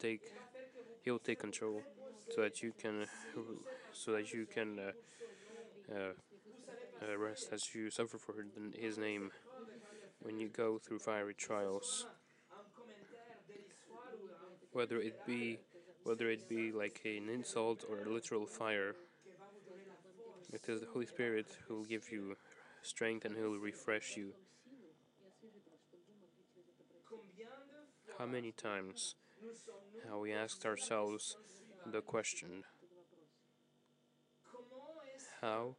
take 0.00 0.22
He'll 1.04 1.18
take 1.18 1.40
control 1.40 1.82
so 2.34 2.42
that 2.42 2.62
you 2.62 2.72
can 2.78 3.06
so 3.92 4.12
that 4.12 4.32
you 4.32 4.46
can 4.46 4.78
uh, 4.78 5.94
uh, 5.94 6.12
uh, 7.02 7.16
rest 7.16 7.48
as 7.52 7.74
you 7.74 7.90
suffer 7.90 8.18
for 8.18 8.34
His 8.74 8.98
name 8.98 9.30
when 10.20 10.38
you 10.38 10.48
go 10.48 10.78
through 10.78 11.00
fiery 11.00 11.34
trials. 11.34 12.06
Whether 14.72 14.98
it 14.98 15.26
be 15.26 15.60
whether 16.04 16.30
it 16.30 16.48
be 16.48 16.72
like 16.72 17.02
an 17.04 17.28
insult 17.28 17.84
or 17.86 18.04
a 18.04 18.10
literal 18.10 18.46
fire, 18.46 18.96
it 20.52 20.68
is 20.68 20.80
the 20.80 20.86
Holy 20.86 21.06
Spirit 21.06 21.46
who 21.66 21.76
will 21.76 21.84
give 21.84 22.10
you 22.12 22.36
strength 22.82 23.24
and 23.24 23.36
He'll 23.36 23.58
refresh 23.58 24.16
you. 24.16 24.34
How 28.18 28.26
many 28.26 28.52
times 28.52 29.14
have 30.04 30.18
we 30.18 30.32
asked 30.32 30.66
ourselves 30.66 31.36
the 31.86 32.02
question 32.02 32.64
how 35.40 35.76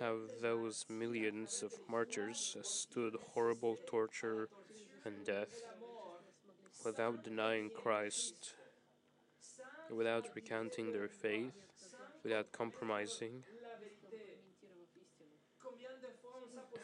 have 0.00 0.18
those 0.42 0.84
millions 0.88 1.62
of 1.62 1.72
martyrs 1.88 2.56
stood 2.62 3.14
horrible 3.34 3.76
torture 3.86 4.48
and 5.04 5.14
death 5.24 5.54
without 6.84 7.24
denying 7.24 7.70
Christ, 7.70 8.54
without 9.90 10.28
recanting 10.34 10.92
their 10.92 11.08
faith, 11.08 11.54
without 12.22 12.52
compromising? 12.52 13.44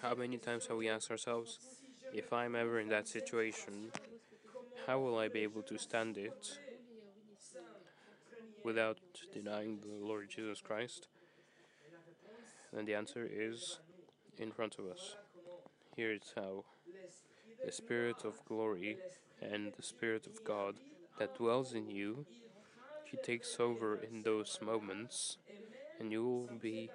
How 0.01 0.15
many 0.15 0.39
times 0.39 0.67
have 0.67 0.77
we 0.77 0.89
asked 0.89 1.11
ourselves, 1.11 1.59
if 2.13 2.33
I'm 2.33 2.57
ever 2.57 2.81
in 2.81 2.89
that 2.89 3.07
situation, 3.07 3.93
how 4.87 4.99
will 4.99 5.19
I 5.19 5.29
be 5.29 5.41
able 5.41 5.63
to 5.63 5.79
stand 5.79 6.17
it 6.17 6.59
without 8.65 8.99
denying 9.33 9.79
the 9.81 10.05
Lord 10.05 10.29
Jesus 10.29 10.61
Christ? 10.61 11.09
And 12.77 12.87
the 12.87 12.95
answer 12.95 13.29
is 13.31 13.81
in 14.39 14.51
front 14.51 14.79
of 14.79 14.87
us. 14.87 15.17
Here 15.97 16.11
it's 16.11 16.33
how 16.35 16.65
the 17.65 17.73
Spirit 17.73 18.25
of 18.25 18.45
glory 18.47 18.97
and 19.41 19.73
the 19.77 19.83
Spirit 19.83 20.27
of 20.27 20.43
God 20.45 20.77
that 21.19 21.37
dwells 21.37 21.75
in 21.75 21.91
you, 21.91 22.27
He 23.05 23.17
takes 23.19 23.61
over 23.61 23.97
in 23.97 24.23
those 24.23 24.59
moments, 24.63 25.37
and 26.01 26.11
you 26.11 26.25
will 26.25 26.59
be, 26.61 26.91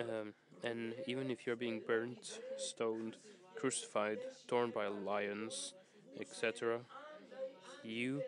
um, 0.00 0.34
and 0.64 0.94
even 1.06 1.30
if 1.30 1.46
you're 1.46 1.56
being 1.56 1.80
burnt, 1.86 2.40
stoned, 2.56 3.16
crucified, 3.54 4.18
torn 4.48 4.70
by 4.70 4.88
lions, 4.88 5.74
etc., 6.20 6.80
you 7.84 8.22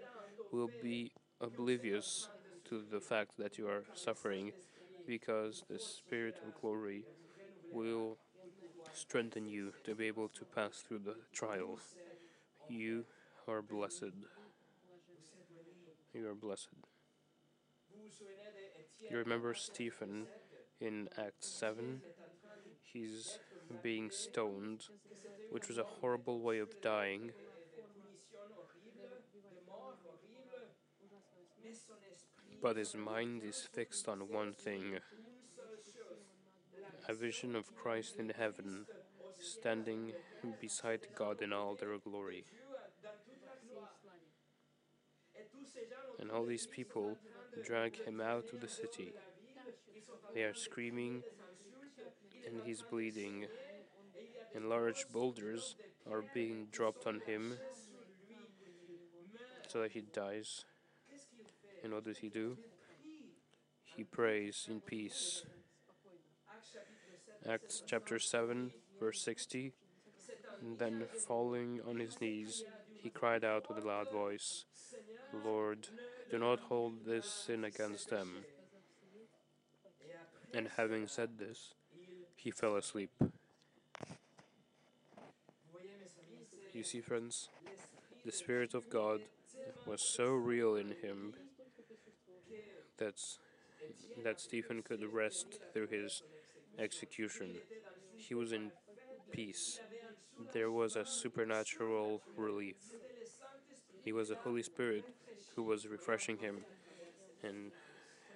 will 0.53 0.70
be 0.83 1.12
oblivious 1.40 2.29
to 2.64 2.83
the 2.90 3.01
fact 3.01 3.33
that 3.38 3.59
you 3.59 3.66
are 3.66 3.85
suffering 3.94 4.53
because 5.07 5.65
the 5.69 5.79
Spirit 5.79 6.37
of 6.47 6.61
glory 6.61 7.05
will 7.73 8.19
strengthen 8.93 9.47
you 9.47 9.73
to 9.85 9.95
be 9.95 10.07
able 10.07 10.29
to 10.29 10.45
pass 10.45 10.83
through 10.87 11.01
the 11.01 11.17
trial. 11.33 11.79
You 12.69 13.05
are 13.49 13.62
blessed. 13.62 14.15
You 16.15 16.29
are 16.29 16.35
blessed. 16.35 16.69
You 19.11 19.19
remember 19.19 19.55
Stephen 19.55 20.27
in 20.81 21.09
Acts 21.19 21.47
7? 21.49 22.03
He's 22.83 23.38
being 23.83 24.11
stoned, 24.11 24.88
which 25.51 25.69
was 25.69 25.79
a 25.79 25.85
horrible 25.85 26.41
way 26.41 26.59
of 26.59 26.81
dying. 26.83 27.33
But 32.62 32.77
his 32.77 32.94
mind 32.94 33.42
is 33.44 33.68
fixed 33.72 34.09
on 34.09 34.20
one 34.31 34.53
thing 34.53 34.98
a 37.09 37.14
vision 37.14 37.57
of 37.57 37.75
Christ 37.75 38.16
in 38.16 38.31
heaven, 38.38 38.87
standing 39.40 40.12
beside 40.61 41.09
God 41.16 41.42
in 41.42 41.53
all 41.53 41.75
their 41.75 41.98
glory. 41.98 42.44
And 46.20 46.31
all 46.31 46.44
these 46.44 46.68
people 46.68 47.18
drag 47.64 47.96
him 48.05 48.20
out 48.20 48.53
of 48.53 48.61
the 48.61 48.68
city. 48.68 49.12
They 50.33 50.44
are 50.44 50.55
screaming, 50.55 51.25
and 52.46 52.61
he's 52.64 52.83
bleeding. 52.83 53.46
And 54.55 54.68
large 54.68 55.07
boulders 55.12 55.75
are 56.09 56.22
being 56.33 56.68
dropped 56.70 57.07
on 57.09 57.20
him 57.27 57.59
so 59.66 59.81
that 59.81 59.92
he 59.92 60.03
dies. 60.03 60.64
And 61.83 61.92
what 61.92 62.05
does 62.05 62.18
he 62.18 62.29
do? 62.29 62.57
He 63.97 64.05
prays 64.05 64.66
in 64.71 64.81
peace. 64.81 65.42
Acts 67.49 67.83
chapter 67.87 68.18
7, 68.18 68.71
verse 69.01 69.21
60. 69.23 69.73
And 70.61 70.79
then, 70.79 71.05
falling 71.27 71.81
on 71.88 71.99
his 71.99 72.21
knees, 72.21 72.62
he 73.03 73.11
cried 73.11 73.45
out 73.45 73.68
with 73.68 73.83
a 73.83 73.87
loud 73.87 74.11
voice, 74.11 74.64
Lord, 75.45 75.88
do 76.31 76.38
not 76.38 76.61
hold 76.61 77.05
this 77.05 77.27
sin 77.27 77.64
against 77.64 78.11
them. 78.11 78.45
And 80.55 80.68
having 80.77 81.09
said 81.09 81.38
this, 81.38 81.75
he 82.37 82.51
fell 82.51 82.77
asleep. 82.77 83.11
You 86.73 86.85
see, 86.85 87.01
friends, 87.01 87.49
the 88.25 88.33
Spirit 88.33 88.73
of 88.73 88.88
God 88.88 89.21
was 89.85 90.01
so 90.14 90.27
real 90.27 90.77
in 90.77 90.95
him 91.03 91.35
that, 93.03 93.21
that 94.23 94.41
Stephen 94.41 94.83
could 94.83 95.03
rest 95.12 95.59
through 95.73 95.88
his 95.88 96.23
execution. 96.79 97.57
He 98.17 98.35
was 98.35 98.53
in 98.53 98.71
peace. 99.33 99.81
There 100.53 100.71
was 100.71 100.97
a 100.97 101.05
supernatural 101.05 102.23
relief. 102.37 102.77
He 104.05 104.12
was 104.12 104.29
the 104.29 104.37
Holy 104.37 104.62
Spirit 104.62 105.05
who 105.55 105.62
was 105.62 105.87
refreshing 105.87 106.38
him 106.38 106.59
and, 107.43 107.73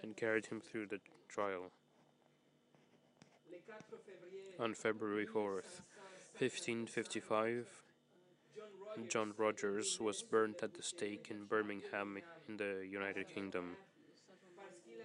and 0.02 0.16
carried 0.16 0.46
him 0.46 0.60
through 0.60 0.86
the 0.86 1.00
trial. 1.28 1.70
On 4.58 4.74
February 4.74 5.26
4th, 5.26 5.82
1555, 6.38 7.68
John 9.08 9.32
Rogers 9.36 9.98
was 10.00 10.22
burnt 10.22 10.62
at 10.62 10.74
the 10.74 10.82
stake 10.82 11.28
in 11.30 11.44
Birmingham 11.44 12.18
in 12.48 12.56
the 12.56 12.86
United 12.90 13.28
Kingdom 13.28 13.76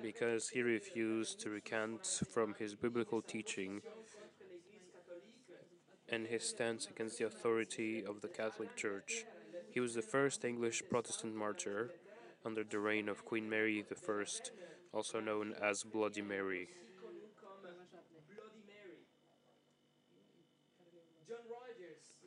because 0.02 0.50
he 0.50 0.62
refused 0.62 1.40
to 1.42 1.50
recant 1.50 2.06
from 2.32 2.56
his 2.58 2.76
biblical 2.76 3.22
teaching 3.22 3.82
and 6.10 6.28
his 6.28 6.48
stance 6.48 6.88
against 6.88 7.18
the 7.20 7.26
authority 7.26 8.04
of 8.04 8.22
the 8.22 8.28
Catholic 8.28 8.76
Church. 8.76 9.24
He 9.72 9.80
was 9.80 9.94
the 9.94 10.02
first 10.02 10.44
English 10.44 10.84
Protestant 10.90 11.36
martyr 11.36 11.92
under 12.46 12.64
the 12.64 12.80
reign 12.80 13.08
of 13.08 13.24
Queen 13.24 13.50
Mary 13.50 13.86
I, 13.90 14.24
also 14.94 15.20
known 15.20 15.54
as 15.62 15.84
Bloody 15.84 16.22
Mary. 16.22 16.68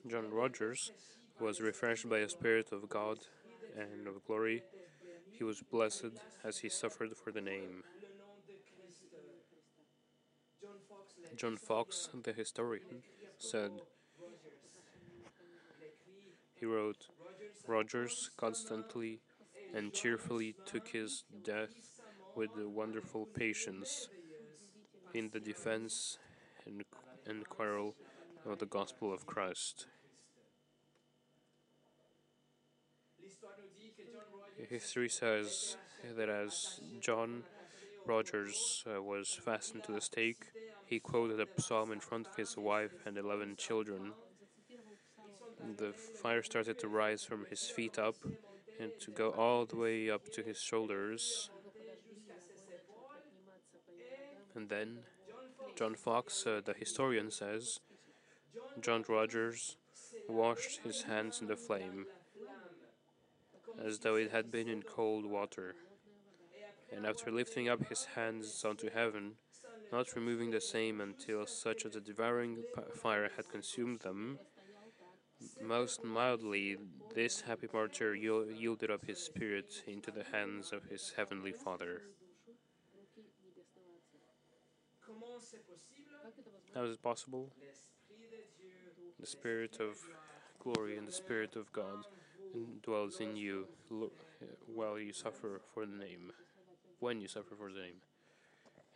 John 0.07 0.31
Rogers 0.31 0.93
was 1.41 1.61
refreshed 1.61 2.09
by 2.09 2.19
a 2.19 2.29
spirit 2.29 2.73
of 2.73 2.89
God 2.89 3.19
and 3.77 4.07
of 4.07 4.25
glory 4.27 4.63
he 5.37 5.45
was 5.45 5.61
blessed 5.61 6.15
as 6.45 6.59
he 6.59 6.69
suffered 6.69 7.17
for 7.17 7.33
the 7.33 7.41
name. 7.41 7.83
John 11.37 11.57
Foxe, 11.57 12.09
the 12.23 12.33
historian, 12.33 13.03
said, 13.39 13.73
he 16.59 16.65
wrote, 16.65 17.09
Rogers 17.67 18.31
constantly 18.37 19.21
and 19.75 19.93
cheerfully 19.93 20.55
took 20.65 20.89
his 20.89 21.25
death 21.43 22.01
with 22.37 22.51
wonderful 22.57 23.27
patience 23.27 24.09
in 25.13 25.31
the 25.31 25.41
defense 25.41 26.19
and, 26.67 26.85
and 27.27 27.49
quarrel 27.49 27.95
of 28.47 28.59
the 28.59 28.67
gospel 28.67 29.13
of 29.13 29.27
Christ. 29.27 29.87
History 34.69 35.09
says 35.09 35.77
that 36.17 36.29
as 36.29 36.81
John 37.01 37.43
Rogers 38.07 38.85
uh, 38.87 39.03
was 39.03 39.39
fastened 39.45 39.85
to 39.85 39.93
the 39.93 40.01
stake, 40.01 40.45
he 40.87 41.01
quoted 41.01 41.41
a 41.41 41.61
psalm 41.61 41.93
in 41.93 42.01
front 42.01 42.27
of 42.27 42.37
his 42.37 42.57
wife 42.57 42.95
and 43.07 43.17
11 43.17 43.57
children. 43.57 44.13
The 45.77 45.93
fire 45.93 46.43
started 46.43 46.79
to 46.81 46.89
rise 46.89 47.25
from 47.25 47.47
his 47.49 47.69
feet 47.69 47.99
up 47.99 48.17
and 48.81 48.91
to 49.01 49.11
go 49.11 49.31
all 49.31 49.67
the 49.67 49.77
way 49.77 50.11
up 50.11 50.31
to 50.33 50.43
his 50.43 50.61
shoulders. 50.61 51.51
And 54.55 54.69
then 54.69 54.99
John 55.77 55.95
Foxe, 55.95 56.47
uh, 56.47 56.61
the 56.65 56.75
historian, 56.75 57.31
says 57.31 57.81
John 58.81 59.05
Rogers 59.09 59.77
washed 60.29 60.81
his 60.85 61.03
hands 61.03 61.41
in 61.41 61.49
the 61.49 61.57
flame 61.57 62.07
as 63.83 63.99
though 64.01 64.17
it 64.17 64.31
had 64.31 64.51
been 64.51 64.69
in 64.69 64.83
cold 64.83 65.25
water. 65.25 65.75
And 66.95 67.07
after 67.07 67.31
lifting 67.31 67.69
up 67.69 67.89
his 67.89 68.05
hands 68.15 68.65
unto 68.65 68.91
heaven, 68.91 69.33
not 69.93 70.15
removing 70.15 70.51
the 70.51 70.61
same 70.61 71.01
until 71.01 71.47
such 71.47 71.85
as 71.85 71.93
the 71.93 72.01
devouring 72.01 72.59
fire 72.95 73.31
had 73.37 73.49
consumed 73.49 74.01
them, 74.01 74.39
most 75.63 76.05
mildly 76.05 76.77
this 77.15 77.43
happy 77.43 77.69
martyr 77.73 78.15
yielded 78.15 78.91
up 78.91 79.05
his 79.05 79.19
spirit 79.19 79.83
into 79.87 80.11
the 80.11 80.25
hands 80.33 80.73
of 80.73 80.85
his 80.85 81.13
heavenly 81.17 81.53
Father. 81.53 82.03
How 86.75 86.85
is 86.85 86.95
it 86.95 87.03
possible? 87.03 87.51
The 89.21 89.27
Spirit 89.27 89.79
of 89.81 89.97
glory 90.59 90.97
and 90.97 91.07
the 91.07 91.13
Spirit 91.13 91.57
of 91.57 91.73
God 91.73 92.05
dwells 92.83 93.21
in 93.21 93.37
you 93.37 93.67
while 94.67 94.99
you 94.99 95.13
suffer 95.13 95.61
for 95.73 95.87
the 95.87 95.97
name, 95.97 96.33
when 97.01 97.21
you 97.21 97.29
suffer 97.29 97.55
for 97.57 97.73
the 97.73 97.81
name, 97.81 98.01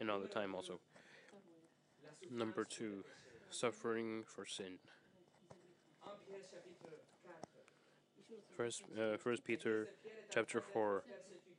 and 0.01 0.11
all 0.11 0.21
the 0.21 0.29
time 0.29 0.55
also. 0.55 0.81
Number 2.31 2.65
two, 2.65 3.05
suffering 3.51 4.25
for 4.27 4.45
sin. 4.45 4.79
First, 8.57 8.83
uh, 9.01 9.17
First 9.17 9.45
Peter, 9.45 9.89
chapter 10.33 10.61
four. 10.61 11.05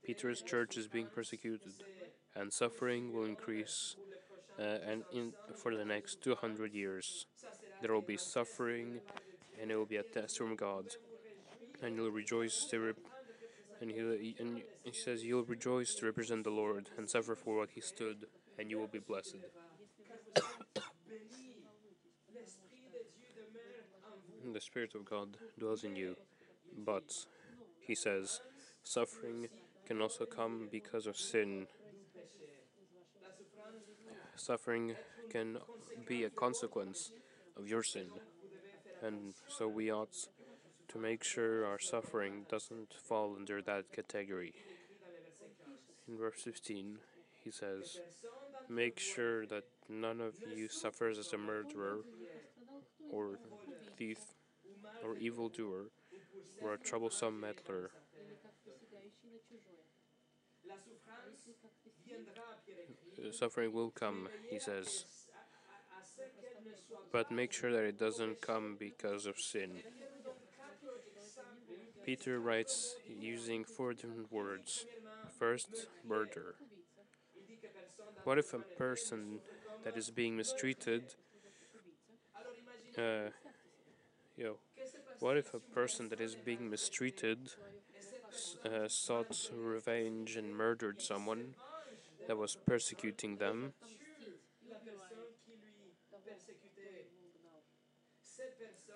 Peter's 0.03 0.41
church 0.41 0.75
is 0.75 0.87
being 0.87 1.07
persecuted, 1.13 1.73
and 2.35 2.51
suffering 2.51 3.13
will 3.13 3.25
increase, 3.25 3.95
uh, 4.57 4.77
and 4.85 5.03
in 5.13 5.33
for 5.55 5.75
the 5.75 5.85
next 5.85 6.21
two 6.21 6.35
hundred 6.35 6.73
years, 6.73 7.25
there 7.81 7.93
will 7.93 8.01
be 8.01 8.17
suffering, 8.17 9.01
and 9.61 9.71
it 9.71 9.75
will 9.75 9.85
be 9.85 9.97
a 9.97 10.03
test 10.03 10.37
from 10.37 10.55
God 10.55 10.85
and 11.81 11.95
you'll 11.95 12.11
rejoice 12.11 12.65
to 12.69 12.79
rep- 12.79 12.97
and 13.81 13.91
he 13.91 14.35
and 14.39 14.61
he 14.83 14.91
says 14.91 15.23
you'll 15.23 15.43
rejoice 15.43 15.95
to 15.95 16.05
represent 16.05 16.43
the 16.43 16.49
Lord 16.49 16.89
and 16.97 17.09
suffer 17.09 17.35
for 17.35 17.57
what 17.57 17.69
he 17.71 17.81
stood, 17.81 18.25
and 18.57 18.69
you 18.69 18.77
will 18.77 18.87
be 18.87 18.99
blessed. 18.99 19.37
The 24.51 24.61
Spirit 24.61 24.95
of 24.95 25.05
God 25.05 25.37
dwells 25.59 25.83
in 25.83 25.95
you, 25.95 26.15
but 26.75 27.13
he 27.79 27.93
says 27.93 28.41
suffering 28.83 29.47
can 29.85 30.01
also 30.01 30.25
come 30.25 30.69
because 30.71 31.05
of 31.05 31.17
sin. 31.17 31.67
Suffering 34.35 34.95
can 35.29 35.57
be 36.07 36.23
a 36.23 36.29
consequence 36.29 37.11
of 37.57 37.67
your 37.67 37.83
sin, 37.83 38.07
and 39.03 39.33
so 39.47 39.67
we 39.67 39.91
ought 39.91 40.15
to 40.89 40.97
make 40.97 41.23
sure 41.23 41.65
our 41.65 41.79
suffering 41.79 42.45
doesn't 42.49 42.93
fall 42.93 43.35
under 43.37 43.61
that 43.61 43.93
category. 43.93 44.53
In 46.07 46.17
verse 46.17 46.41
15, 46.43 46.97
he 47.43 47.51
says, 47.51 47.99
Make 48.67 48.99
sure 48.99 49.45
that 49.45 49.65
none 49.87 50.19
of 50.19 50.33
you 50.55 50.67
suffers 50.67 51.17
as 51.19 51.31
a 51.33 51.37
murderer, 51.37 51.99
or 53.11 53.39
thief, 53.97 54.19
or 55.03 55.15
evildoer, 55.17 55.91
or 56.61 56.73
a 56.73 56.77
troublesome 56.77 57.39
meddler. 57.39 57.91
Suffering 63.31 63.73
will 63.73 63.91
come, 63.91 64.27
he 64.49 64.59
says, 64.59 65.05
but 67.11 67.31
make 67.31 67.51
sure 67.51 67.71
that 67.71 67.83
it 67.83 67.99
doesn't 67.99 68.41
come 68.41 68.75
because 68.79 69.25
of 69.25 69.39
sin. 69.39 69.71
Peter 72.03 72.39
writes 72.41 72.97
using 73.07 73.63
four 73.63 73.93
different 73.93 74.31
words. 74.31 74.85
First, 75.37 75.87
murder. 76.03 76.55
What 78.23 78.37
if 78.37 78.53
a 78.53 78.59
person 78.59 79.41
that 79.83 79.97
is 79.97 80.09
being 80.09 80.37
mistreated, 80.37 81.15
uh, 82.97 83.29
yo, 84.35 84.57
what 85.19 85.37
if 85.37 85.53
a 85.53 85.59
person 85.59 86.09
that 86.09 86.21
is 86.21 86.35
being 86.35 86.69
mistreated 86.69 87.51
uh, 88.65 88.87
sought 88.87 89.49
revenge 89.53 90.35
and 90.35 90.55
murdered 90.55 91.01
someone 91.01 91.55
that 92.27 92.37
was 92.37 92.55
persecuting 92.55 93.37
them? 93.37 93.73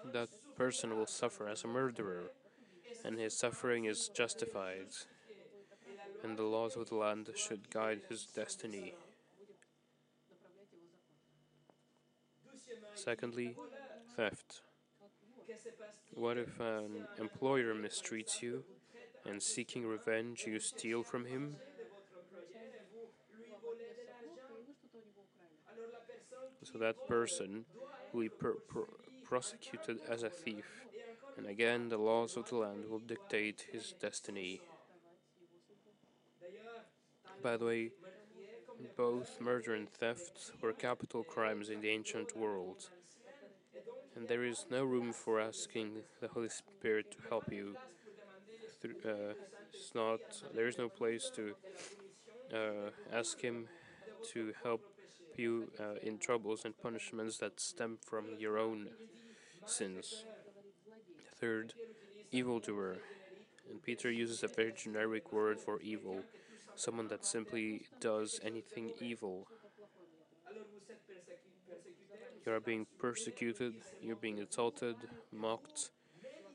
That 0.04 0.30
person 0.56 0.96
will 0.96 1.08
suffer 1.08 1.48
as 1.50 1.64
a 1.64 1.68
murderer 1.68 2.32
and 3.04 3.20
his 3.20 3.38
suffering 3.38 3.86
is 3.86 4.10
justified, 4.10 4.88
and 6.24 6.38
the 6.38 6.44
laws 6.44 6.76
of 6.76 6.90
the 6.90 6.96
land 6.96 7.30
should 7.36 7.70
guide 7.70 8.02
his 8.10 8.26
destiny. 8.26 8.94
Secondly, 12.96 13.56
theft. 14.16 14.62
What 16.14 16.38
if 16.38 16.60
an 16.60 17.08
employer 17.20 17.74
mistreats 17.74 18.42
you 18.42 18.64
and 19.26 19.42
seeking 19.42 19.86
revenge 19.86 20.46
you 20.46 20.60
steal 20.60 21.04
from 21.04 21.26
him? 21.26 21.58
So 26.64 26.78
that 26.78 27.08
person 27.08 27.66
will 28.14 28.22
be 28.22 28.30
prosecuted 29.24 29.98
as 30.10 30.24
a 30.24 30.30
thief 30.30 30.86
and 31.38 31.48
again 31.48 31.90
the 31.90 31.98
laws 31.98 32.38
of 32.38 32.50
the 32.50 32.56
land 32.56 32.86
will 32.90 33.00
dictate 33.00 33.66
his 33.72 33.94
destiny. 34.00 34.62
By 37.42 37.58
the 37.58 37.66
way, 37.66 37.92
both 38.96 39.42
murder 39.42 39.74
and 39.74 39.90
theft 39.90 40.52
were 40.62 40.74
capital 40.74 41.24
crimes 41.24 41.70
in 41.70 41.82
the 41.82 41.90
ancient 41.90 42.36
world, 42.38 42.90
and 44.16 44.28
there 44.28 44.44
is 44.44 44.66
no 44.70 44.84
room 44.84 45.12
for 45.14 45.40
asking 45.40 46.04
the 46.22 46.28
Holy 46.28 46.50
Spirit 46.50 47.12
to 47.12 47.18
help 47.30 47.52
you. 47.52 47.76
Uh, 49.06 49.34
it's 49.74 49.96
not. 49.96 50.20
There 50.54 50.68
is 50.68 50.78
no 50.78 50.90
place 50.90 51.32
to 51.36 51.56
uh, 52.54 52.90
ask 53.12 53.42
Him 53.42 53.68
to 54.34 54.54
help 54.64 54.82
you 55.38 55.72
uh, 55.80 55.96
in 56.04 56.18
troubles 56.18 56.66
and 56.66 56.78
punishments 56.78 57.38
that 57.40 57.60
stem 57.60 57.98
from 58.06 58.26
your 58.38 58.58
own 58.58 58.90
sins. 59.66 60.26
Third, 61.44 61.74
evildoer. 62.32 63.00
And 63.70 63.84
Peter 63.84 64.10
uses 64.10 64.44
a 64.44 64.48
very 64.48 64.72
generic 64.72 65.34
word 65.34 65.60
for 65.60 65.82
evil, 65.82 66.22
someone 66.78 67.10
that 67.10 67.26
simply 67.26 67.82
does 68.00 68.40
anything 68.46 68.94
evil. 69.02 69.46
You 72.46 72.54
are 72.54 72.62
being 72.62 72.88
persecuted, 72.98 73.74
you're 74.02 74.16
being 74.16 74.38
insulted, 74.38 74.96
mocked, 75.34 75.90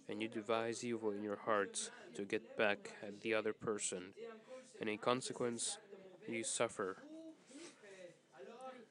and 0.09 0.22
you 0.22 0.28
devise 0.28 0.82
evil 0.82 1.11
in 1.11 1.22
your 1.22 1.36
heart 1.36 1.91
to 2.16 2.24
get 2.24 2.57
back 2.57 2.93
at 3.03 3.20
the 3.20 3.34
other 3.34 3.53
person. 3.53 4.14
And 4.80 4.89
in 4.89 4.97
consequence, 4.97 5.76
you 6.26 6.43
suffer. 6.45 6.97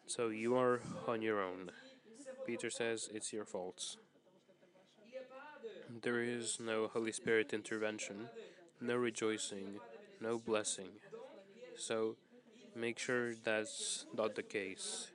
So 0.06 0.28
you 0.28 0.56
are 0.58 0.80
on 1.08 1.24
your 1.24 1.42
own. 1.42 1.72
Peter 2.46 2.70
says 2.70 3.10
it's 3.12 3.34
your 3.34 3.46
fault. 3.46 3.98
There 6.02 6.22
is 6.22 6.60
no 6.60 6.88
Holy 6.94 7.12
Spirit 7.12 7.54
intervention, 7.54 8.30
no 8.80 8.96
rejoicing, 8.96 9.80
no 10.22 10.38
blessing. 10.38 10.90
So 11.76 12.16
make 12.76 13.00
sure 13.00 13.34
that's 13.34 14.06
not 14.16 14.36
the 14.36 14.44
case. 14.44 15.08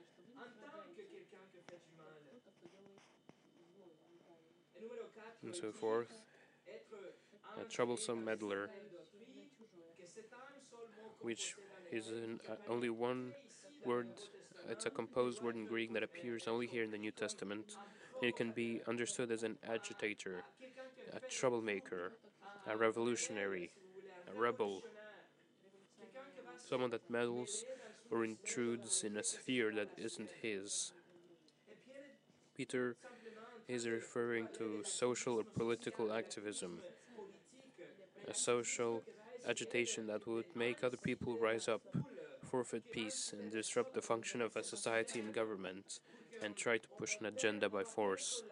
And 5.43 5.55
so 5.55 5.71
forth. 5.71 6.11
A 7.61 7.63
troublesome 7.69 8.25
meddler, 8.25 8.69
which 11.21 11.55
is 11.91 12.09
an, 12.09 12.39
uh, 12.49 12.55
only 12.67 12.89
one 12.89 13.31
word, 13.85 14.07
it's 14.69 14.85
a 14.85 14.89
composed 14.89 15.41
word 15.41 15.55
in 15.55 15.65
Greek 15.65 15.93
that 15.93 16.03
appears 16.03 16.47
only 16.47 16.67
here 16.67 16.83
in 16.83 16.91
the 16.91 16.97
New 16.97 17.11
Testament. 17.11 17.77
It 18.21 18.35
can 18.35 18.51
be 18.51 18.81
understood 18.87 19.31
as 19.31 19.43
an 19.43 19.57
agitator, 19.67 20.43
a 21.13 21.19
troublemaker, 21.29 22.13
a 22.67 22.77
revolutionary, 22.77 23.71
a 24.33 24.39
rebel, 24.39 24.83
someone 26.57 26.89
that 26.91 27.09
meddles 27.09 27.65
or 28.09 28.23
intrudes 28.25 29.03
in 29.03 29.17
a 29.17 29.23
sphere 29.23 29.71
that 29.75 29.89
isn't 29.97 30.29
his. 30.41 30.91
Peter 32.55 32.95
is 33.67 33.87
referring 33.87 34.47
to 34.57 34.83
social 34.83 35.39
or 35.39 35.43
political 35.43 36.11
activism, 36.13 36.79
a 38.27 38.33
social 38.33 39.03
agitation 39.47 40.07
that 40.07 40.25
would 40.27 40.45
make 40.55 40.83
other 40.83 40.97
people 40.97 41.37
rise 41.37 41.67
up, 41.67 41.81
forfeit 42.49 42.83
peace, 42.91 43.33
and 43.33 43.51
disrupt 43.51 43.93
the 43.93 44.01
function 44.01 44.41
of 44.41 44.55
a 44.55 44.63
society 44.63 45.19
and 45.19 45.33
government, 45.33 45.99
and 46.43 46.55
try 46.55 46.77
to 46.77 46.87
push 46.99 47.15
an 47.19 47.25
agenda 47.25 47.69
by 47.69 47.83
force. 47.83 48.43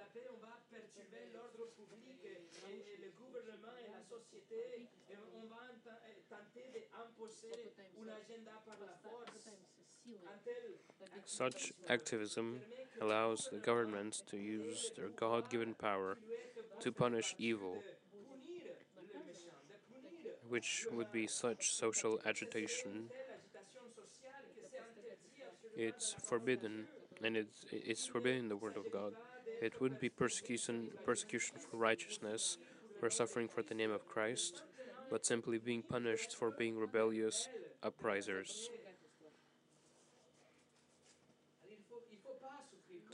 Such 11.26 11.72
activism 11.89 12.62
allows 13.02 13.50
the 13.52 13.58
governments 13.58 14.22
to 14.30 14.38
use 14.38 14.92
their 14.96 15.10
God 15.10 15.50
given 15.50 15.74
power 15.74 16.18
to 16.82 16.92
punish 16.92 17.36
evil, 17.38 17.78
which 20.50 20.86
would 20.92 21.12
be 21.12 21.28
such 21.28 21.74
social 21.74 22.20
agitation. 22.26 23.10
It's 25.76 26.14
forbidden, 26.14 26.88
and 27.24 27.38
it's, 27.38 27.65
it's 27.72 28.05
forbidden 28.05 28.39
in 28.39 28.49
the 28.49 28.55
Word 28.55 28.78
of 28.78 28.91
God. 28.91 29.13
It 29.61 29.80
would 29.80 29.99
be 29.99 30.09
persecution, 30.09 30.89
persecution 31.05 31.57
for 31.59 31.78
righteousness 31.78 32.57
or 33.01 33.09
suffering 33.09 33.47
for 33.47 33.61
the 33.61 33.76
name 33.76 33.91
of 33.91 34.07
Christ, 34.07 34.63
but 35.09 35.26
simply 35.26 35.57
being 35.57 35.84
punished 35.84 36.36
for 36.36 36.51
being 36.51 36.78
rebellious 36.78 37.47
uprisers. 37.84 38.67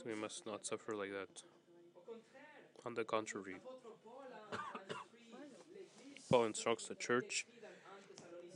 We 0.06 0.14
must 0.14 0.46
not 0.46 0.64
suffer 0.64 0.94
like 0.94 1.10
that. 1.10 1.42
On 2.86 2.94
the 2.94 3.04
contrary, 3.04 3.56
Paul 6.30 6.46
instructs 6.46 6.88
the 6.88 6.94
church 6.94 7.44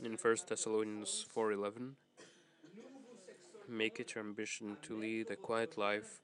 in 0.03 0.13
1 0.13 0.35
Thessalonians 0.47 1.25
4:11, 1.35 1.95
Make 3.69 3.99
it 3.99 4.13
your 4.13 4.23
ambition 4.23 4.77
to 4.83 4.97
lead 4.97 5.31
a 5.31 5.35
quiet 5.35 5.77
life 5.77 6.19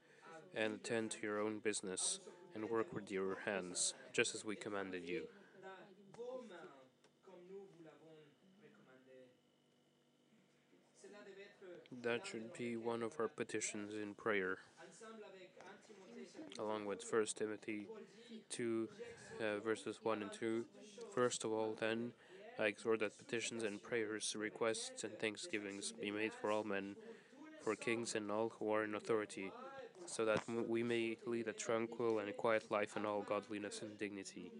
and 0.53 0.75
attend 0.75 1.11
to 1.11 1.21
your 1.21 1.39
own 1.39 1.59
business 1.59 2.19
and 2.53 2.69
work 2.69 2.93
with 2.93 3.09
your 3.09 3.39
hands, 3.45 3.93
just 4.11 4.35
as 4.35 4.43
we 4.43 4.55
commanded 4.55 5.05
you. 5.05 5.23
That 12.01 12.25
should 12.25 12.53
be 12.53 12.75
one 12.77 13.03
of 13.03 13.13
our 13.19 13.27
petitions 13.27 13.93
in 13.93 14.13
prayer, 14.15 14.57
along 16.59 16.85
with 16.85 17.03
First 17.03 17.37
Timothy 17.37 17.87
2, 18.49 18.89
uh, 19.39 19.59
verses 19.59 19.99
1 20.03 20.21
and 20.21 20.31
2. 20.31 20.65
First 21.13 21.43
of 21.43 21.51
all, 21.51 21.75
then, 21.79 22.11
I 22.59 22.65
exhort 22.65 22.99
that 22.99 23.17
petitions 23.17 23.63
and 23.63 23.81
prayers, 23.81 24.35
requests, 24.37 25.03
and 25.03 25.17
thanksgivings 25.17 25.93
be 25.93 26.11
made 26.11 26.33
for 26.33 26.51
all 26.51 26.63
men 26.63 26.95
for 27.69 27.75
kings 27.75 28.15
and 28.15 28.31
all 28.31 28.51
who 28.57 28.71
are 28.71 28.83
in 28.83 28.95
authority, 28.95 29.51
so 30.07 30.25
that 30.25 30.41
we 30.67 30.81
may 30.81 31.15
lead 31.27 31.47
a 31.47 31.53
tranquil 31.53 32.17
and 32.17 32.35
quiet 32.35 32.63
life 32.71 32.97
in 32.97 33.05
all 33.05 33.21
godliness 33.21 33.81
and 33.83 33.95
dignity. 33.99 34.51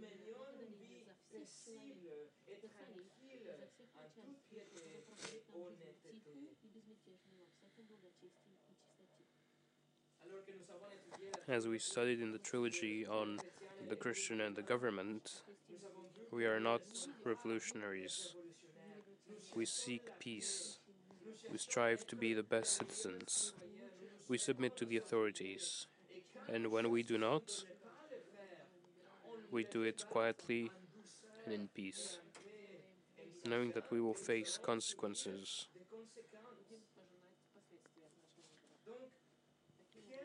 As 11.47 11.67
we 11.67 11.79
studied 11.79 12.21
in 12.21 12.31
the 12.31 12.37
trilogy 12.37 13.07
on 13.07 13.39
the 13.89 13.95
Christian 13.95 14.39
and 14.41 14.55
the 14.55 14.61
government, 14.61 15.41
we 16.31 16.45
are 16.45 16.59
not 16.59 16.81
revolutionaries. 17.25 18.35
We 19.55 19.65
seek 19.65 20.03
peace. 20.19 20.77
We 21.51 21.57
strive 21.57 22.05
to 22.07 22.15
be 22.15 22.33
the 22.33 22.43
best 22.43 22.77
citizens. 22.77 23.53
We 24.27 24.37
submit 24.37 24.77
to 24.77 24.85
the 24.85 24.97
authorities. 24.97 25.87
And 26.47 26.67
when 26.71 26.89
we 26.89 27.03
do 27.03 27.17
not, 27.17 27.43
we 29.51 29.63
do 29.63 29.83
it 29.83 30.03
quietly 30.09 30.71
and 31.45 31.53
in 31.53 31.69
peace, 31.73 32.19
knowing 33.47 33.71
that 33.71 33.91
we 33.91 33.99
will 33.99 34.13
face 34.13 34.59
consequences. 34.61 35.67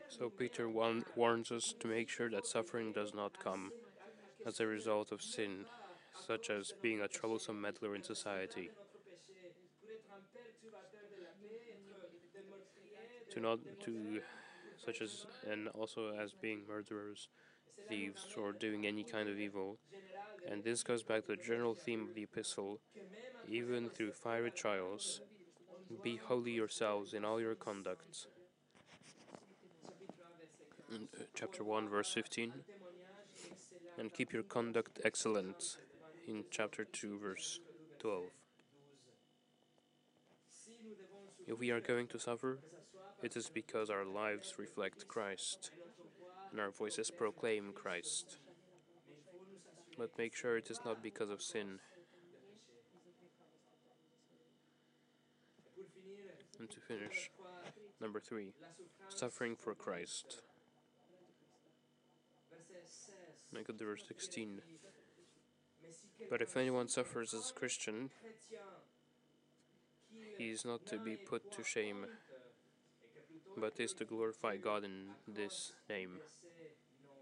So 0.07 0.29
Peter 0.29 0.69
warn- 0.69 1.05
warns 1.15 1.51
us 1.51 1.73
to 1.79 1.87
make 1.87 2.09
sure 2.09 2.29
that 2.29 2.45
suffering 2.45 2.93
does 2.93 3.13
not 3.13 3.39
come 3.39 3.71
as 4.45 4.59
a 4.59 4.67
result 4.67 5.11
of 5.11 5.21
sin, 5.21 5.65
such 6.25 6.49
as 6.49 6.73
being 6.81 7.01
a 7.01 7.07
troublesome 7.07 7.59
meddler 7.59 7.95
in 7.95 8.03
society. 8.03 8.69
To 13.35 13.41
not 13.41 13.59
to 13.81 14.21
such 14.83 15.01
as 15.01 15.25
and 15.49 15.69
also 15.69 16.13
as 16.13 16.33
being 16.33 16.61
murderers 16.67 17.29
thieves 17.87 18.27
or 18.37 18.53
doing 18.53 18.85
any 18.87 19.03
kind 19.03 19.29
of 19.29 19.39
evil. 19.39 19.77
And 20.49 20.63
this 20.63 20.83
goes 20.83 21.03
back 21.03 21.25
to 21.25 21.33
the 21.35 21.37
general 21.43 21.75
theme 21.75 22.03
of 22.03 22.15
the 22.15 22.23
epistle. 22.23 22.79
Even 23.47 23.89
through 23.89 24.13
fiery 24.13 24.51
trials 24.51 25.21
be 26.03 26.17
holy 26.17 26.51
yourselves 26.51 27.13
in 27.13 27.25
all 27.25 27.41
your 27.41 27.55
conduct 27.55 28.27
In, 30.89 31.07
uh, 31.19 31.23
chapter 31.35 31.63
1 31.63 31.89
verse 31.89 32.11
15 32.13 32.53
and 33.97 34.13
keep 34.13 34.33
your 34.33 34.43
conduct 34.43 34.99
excellent. 35.03 35.77
In 36.27 36.45
chapter 36.49 36.85
2 36.85 37.19
verse 37.19 37.59
12 37.99 38.23
if 41.47 41.59
we 41.59 41.71
are 41.71 41.79
going 41.79 42.07
to 42.07 42.19
suffer 42.19 42.59
it 43.21 43.35
is 43.35 43.49
because 43.49 43.89
our 43.89 44.05
lives 44.05 44.53
reflect 44.57 45.07
Christ 45.07 45.71
and 46.51 46.59
our 46.59 46.69
voices 46.69 47.09
proclaim 47.09 47.71
Christ. 47.73 48.37
But 49.97 50.17
make 50.17 50.35
sure 50.35 50.57
it 50.57 50.69
is 50.69 50.79
not 50.85 51.01
because 51.01 51.29
of 51.29 51.41
sin. 51.41 51.79
And 56.59 56.69
to 56.69 56.79
finish, 56.79 57.31
number 57.99 58.19
three, 58.19 58.53
suffering 59.09 59.55
for 59.55 59.73
Christ. 59.73 60.41
verset 62.51 62.87
16. 63.51 63.57
Look 63.57 63.79
verse 63.79 64.03
16. 64.07 64.61
Mais 65.81 65.91
si 65.91 66.07
quelqu'un 66.17 66.29
But 66.29 66.41
if 66.41 66.55
anyone 66.55 66.87
suffers 66.87 67.33
as 67.33 67.49
a 67.49 67.53
Christian, 67.53 68.11
he 70.37 70.49
is 70.49 70.65
not 70.65 70.85
to 70.87 70.97
be 70.97 71.15
put 71.15 71.51
to 71.53 71.63
shame, 71.63 72.05
but 73.57 73.79
is 73.79 73.93
to 73.93 74.05
glorify 74.05 74.57
God 74.57 74.83
in 74.83 75.09
this 75.27 75.73
name. 75.89 76.19
c'est 76.29 76.47
non. 77.03 77.13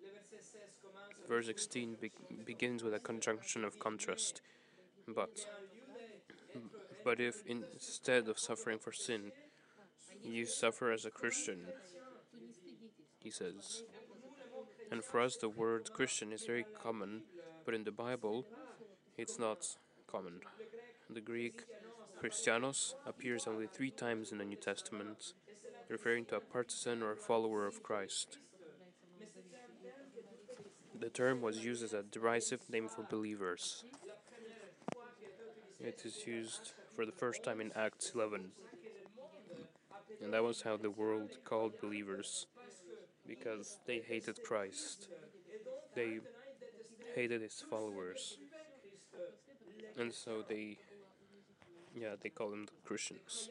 Le 0.00 0.10
verset 0.10 0.42
16 0.42 0.80
commence 0.82 1.10
avec 1.10 1.28
Verse 1.28 1.46
16 1.46 1.96
be- 1.96 2.44
begins 2.44 2.82
with 2.82 2.94
a 2.94 2.98
conjunction 2.98 3.64
of 3.64 3.78
contrast. 3.78 4.42
But, 5.08 5.46
but 7.04 7.20
if 7.20 7.44
instead 7.46 8.28
of 8.28 8.38
suffering 8.38 8.78
for 8.78 8.92
sin, 8.92 9.32
you 10.22 10.46
suffer 10.46 10.90
as 10.90 11.04
a 11.04 11.10
Christian, 11.10 11.66
he 13.22 13.30
says. 13.30 13.84
And 14.90 15.04
for 15.04 15.20
us, 15.20 15.36
the 15.36 15.48
word 15.48 15.92
Christian 15.92 16.32
is 16.32 16.44
very 16.44 16.64
common, 16.64 17.22
but 17.64 17.74
in 17.74 17.84
the 17.84 17.92
Bible, 17.92 18.46
it's 19.16 19.38
not 19.38 19.76
common. 20.06 20.40
The 21.08 21.20
Greek 21.20 21.62
Christianos 22.20 22.94
appears 23.06 23.46
only 23.46 23.66
three 23.66 23.90
times 23.90 24.32
in 24.32 24.38
the 24.38 24.44
New 24.44 24.56
Testament, 24.56 25.34
referring 25.88 26.24
to 26.26 26.36
a 26.36 26.40
partisan 26.40 27.02
or 27.02 27.14
follower 27.14 27.64
of 27.66 27.82
Christ. 27.82 28.38
The 30.98 31.08
term 31.08 31.40
was 31.42 31.64
used 31.64 31.84
as 31.84 31.92
a 31.92 32.02
derisive 32.02 32.68
name 32.68 32.88
for 32.88 33.02
believers. 33.02 33.84
It 35.78 36.02
is 36.04 36.26
used 36.26 36.72
for 36.94 37.06
the 37.06 37.12
first 37.12 37.44
time 37.44 37.60
in 37.60 37.70
Acts 37.76 38.12
11. 38.14 38.50
And 40.22 40.32
that 40.32 40.42
was 40.42 40.62
how 40.62 40.76
the 40.76 40.90
world 40.90 41.38
called 41.44 41.80
believers 41.80 42.46
because 43.26 43.78
they 43.86 44.00
hated 44.00 44.42
Christ. 44.42 45.08
They 45.94 46.18
hated 47.14 47.42
his 47.42 47.62
followers. 47.70 48.38
And 49.98 50.12
so 50.12 50.42
they 50.46 50.78
yeah, 51.98 52.14
they 52.20 52.28
call 52.28 52.50
them 52.50 52.66
the 52.66 52.72
Christians. 52.84 53.48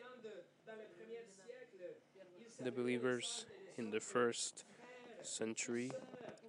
The 2.62 2.72
believers 2.72 3.46
in 3.78 3.92
the 3.92 4.00
first 4.00 4.64
century 5.24 5.92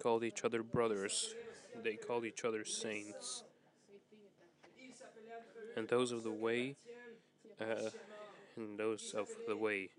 called 0.01 0.23
each 0.23 0.43
other 0.45 0.63
brothers. 0.63 1.33
They 1.83 1.95
called 1.95 2.25
each 2.25 2.45
other 2.45 2.63
saints. 2.63 3.43
And 5.75 5.87
those 5.87 6.11
of 6.11 6.23
the 6.23 6.31
way, 6.31 6.75
uh, 7.59 7.89
and 8.55 8.79
those 8.79 9.13
of 9.15 9.27
the 9.47 9.55
way, 9.55 9.89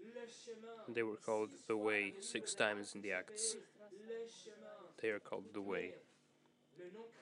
they 0.88 1.02
were 1.02 1.16
called 1.16 1.50
the 1.66 1.76
way 1.76 2.14
six 2.20 2.54
times 2.54 2.94
in 2.94 3.02
the 3.02 3.12
Acts. 3.12 3.56
They 5.00 5.10
are 5.10 5.20
called 5.20 5.44
the 5.52 5.60
way. 5.60 5.92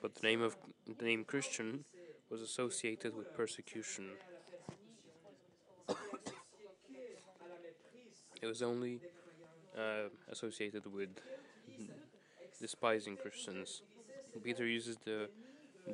But 0.01 0.15
the 0.15 0.27
name 0.27 0.41
of 0.41 0.55
the 0.85 1.05
name 1.05 1.23
Christian 1.23 1.85
was 2.29 2.41
associated 2.41 3.15
with 3.15 3.35
persecution. 3.35 4.05
It 8.41 8.45
was 8.47 8.61
only 8.61 8.99
uh, 9.77 10.09
associated 10.31 10.85
with 10.91 11.09
despising 12.59 13.17
Christians. 13.17 13.81
Peter 14.43 14.65
uses 14.65 14.97
the 15.05 15.29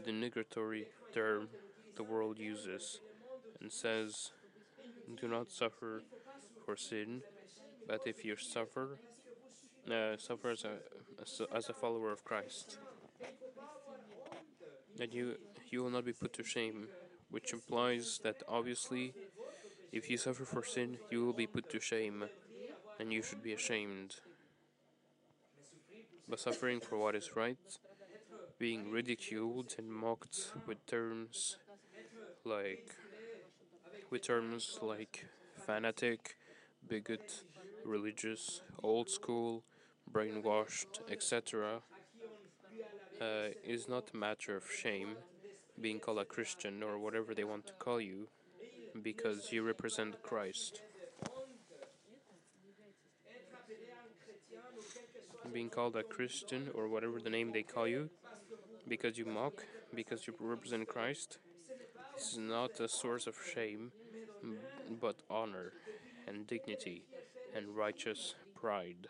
denigratory 0.05 0.85
term 1.13 1.49
the 1.95 2.03
world 2.03 2.39
uses 2.39 2.99
and 3.61 3.71
says, 3.71 4.31
Do 5.19 5.27
not 5.27 5.51
suffer 5.51 6.03
for 6.65 6.75
sin, 6.75 7.21
but 7.87 8.01
if 8.05 8.25
you 8.25 8.35
suffer, 8.37 8.99
uh, 9.89 10.17
suffer 10.17 10.51
as 10.51 10.65
a, 10.65 11.55
as 11.55 11.69
a 11.69 11.73
follower 11.73 12.11
of 12.11 12.23
Christ, 12.23 12.79
that 14.97 15.13
you 15.13 15.35
you 15.69 15.83
will 15.83 15.89
not 15.89 16.05
be 16.05 16.13
put 16.13 16.33
to 16.33 16.43
shame, 16.43 16.87
which 17.29 17.51
implies 17.53 18.19
that 18.23 18.43
obviously, 18.47 19.13
if 19.93 20.09
you 20.09 20.17
suffer 20.17 20.43
for 20.43 20.63
sin, 20.63 20.97
you 21.11 21.23
will 21.23 21.33
be 21.33 21.45
put 21.45 21.69
to 21.69 21.79
shame, 21.79 22.25
and 22.99 23.13
you 23.13 23.21
should 23.21 23.43
be 23.43 23.53
ashamed. 23.53 24.15
But 26.27 26.39
suffering 26.39 26.79
for 26.79 26.97
what 26.97 27.15
is 27.15 27.35
right, 27.35 27.77
being 28.57 28.89
ridiculed 28.89 29.75
and 29.77 29.93
mocked 29.93 30.53
with 30.65 30.83
terms 30.87 31.57
like 32.43 32.89
with 34.09 34.23
terms 34.23 34.79
like 34.81 35.25
fanatic, 35.65 36.37
bigot, 36.87 37.43
religious, 37.85 38.61
old 38.81 39.09
school, 39.09 39.63
brainwashed, 40.11 41.01
etc., 41.09 41.81
uh, 43.21 43.25
is 43.63 43.87
not 43.87 44.09
a 44.11 44.17
matter 44.17 44.55
of 44.55 44.63
shame, 44.69 45.17
being 45.79 45.99
called 45.99 46.19
a 46.19 46.25
Christian 46.25 46.81
or 46.81 46.97
whatever 46.97 47.35
they 47.35 47.43
want 47.43 47.67
to 47.67 47.73
call 47.73 48.01
you, 48.01 48.27
because 49.01 49.51
you 49.51 49.63
represent 49.63 50.21
Christ. 50.21 50.81
Being 55.51 55.69
called 55.69 55.95
a 55.95 56.03
Christian 56.03 56.69
or 56.73 56.87
whatever 56.87 57.19
the 57.19 57.29
name 57.29 57.51
they 57.51 57.63
call 57.63 57.87
you, 57.87 58.09
because 58.87 59.17
you 59.17 59.25
mock, 59.25 59.63
because 59.93 60.27
you 60.27 60.33
represent 60.39 60.87
Christ, 60.87 61.37
is 62.17 62.37
not 62.37 62.79
a 62.79 62.87
source 62.87 63.27
of 63.27 63.35
shame, 63.53 63.91
but 65.01 65.21
honor 65.29 65.73
and 66.27 66.47
dignity 66.47 67.03
and 67.55 67.75
righteous 67.75 68.35
pride. 68.55 69.07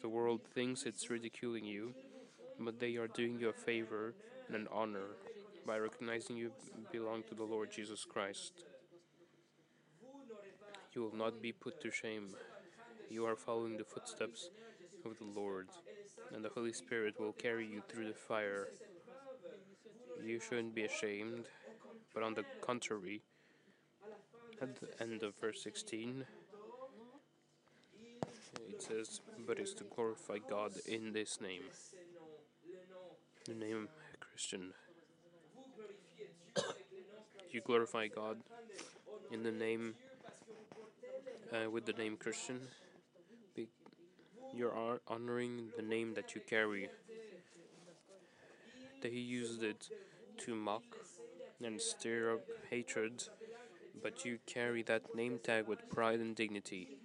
The 0.00 0.08
world 0.08 0.42
thinks 0.54 0.84
it's 0.84 1.08
ridiculing 1.08 1.64
you, 1.64 1.94
but 2.60 2.78
they 2.78 2.96
are 2.96 3.08
doing 3.08 3.38
you 3.38 3.48
a 3.48 3.52
favor 3.52 4.14
and 4.48 4.56
an 4.56 4.68
honor 4.70 5.16
by 5.66 5.78
recognizing 5.78 6.36
you 6.36 6.52
belong 6.92 7.22
to 7.24 7.34
the 7.34 7.44
Lord 7.44 7.70
Jesus 7.70 8.04
Christ. 8.04 8.64
You 10.92 11.02
will 11.02 11.16
not 11.16 11.40
be 11.42 11.52
put 11.52 11.80
to 11.80 11.90
shame. 11.90 12.34
You 13.10 13.26
are 13.26 13.36
following 13.36 13.76
the 13.76 13.84
footsteps 13.84 14.50
of 15.04 15.18
the 15.18 15.24
Lord, 15.24 15.68
and 16.32 16.44
the 16.44 16.50
Holy 16.50 16.72
Spirit 16.72 17.18
will 17.18 17.32
carry 17.32 17.66
you 17.66 17.82
through 17.88 18.08
the 18.08 18.14
fire. 18.14 18.68
You 20.22 20.40
shouldn't 20.40 20.74
be 20.74 20.84
ashamed, 20.84 21.46
but 22.12 22.22
on 22.22 22.34
the 22.34 22.44
contrary, 22.60 23.22
at 24.60 24.80
the 24.80 25.02
end 25.02 25.22
of 25.22 25.34
verse 25.40 25.62
16, 25.62 26.24
it 28.68 28.82
says, 28.82 29.20
But 29.46 29.58
is 29.58 29.74
to 29.74 29.84
glorify 29.84 30.38
God 30.48 30.72
in 30.86 31.12
this 31.12 31.40
name, 31.40 31.62
the 33.46 33.54
name 33.54 33.88
Christian. 34.20 34.72
You 37.54 37.60
glorify 37.60 38.08
God 38.08 38.38
in 39.30 39.44
the 39.44 39.52
name, 39.52 39.94
uh, 41.52 41.70
with 41.70 41.86
the 41.86 41.92
name 41.92 42.16
Christian. 42.16 42.58
Be- 43.54 43.68
you're 44.52 44.98
honoring 45.06 45.68
the 45.76 45.82
name 45.82 46.14
that 46.14 46.34
you 46.34 46.40
carry. 46.40 46.88
That 49.02 49.12
he 49.12 49.20
used 49.20 49.62
it 49.62 49.88
to 50.38 50.56
mock 50.56 50.82
and 51.64 51.80
stir 51.80 52.32
up 52.32 52.40
hatred, 52.70 53.22
but 54.02 54.24
you 54.24 54.40
carry 54.46 54.82
that 54.82 55.14
name 55.14 55.38
tag 55.38 55.68
with 55.68 55.88
pride 55.88 56.18
and 56.18 56.34
dignity, 56.34 56.96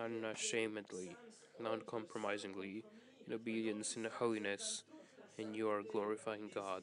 unashamedly, 0.00 1.14
uncompromisingly, 1.64 2.82
in 3.24 3.32
obedience 3.32 3.94
and 3.94 4.08
holiness, 4.08 4.82
and 5.38 5.54
you 5.54 5.68
are 5.70 5.84
glorifying 5.84 6.50
God. 6.52 6.82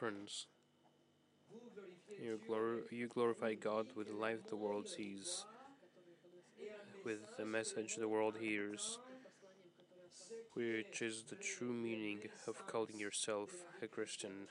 Friends, 0.00 0.46
you, 2.18 2.40
glor- 2.48 2.90
you 2.90 3.06
glorify 3.06 3.52
God 3.52 3.88
with 3.94 4.08
the 4.08 4.14
life 4.14 4.48
the 4.48 4.56
world 4.56 4.88
sees, 4.88 5.44
with 7.04 7.36
the 7.36 7.44
message 7.44 7.96
the 7.96 8.08
world 8.08 8.36
hears, 8.40 8.98
which 10.54 11.02
is 11.02 11.24
the 11.28 11.36
true 11.36 11.74
meaning 11.74 12.20
of 12.48 12.66
calling 12.66 12.98
yourself 12.98 13.50
a 13.82 13.86
Christian. 13.86 14.48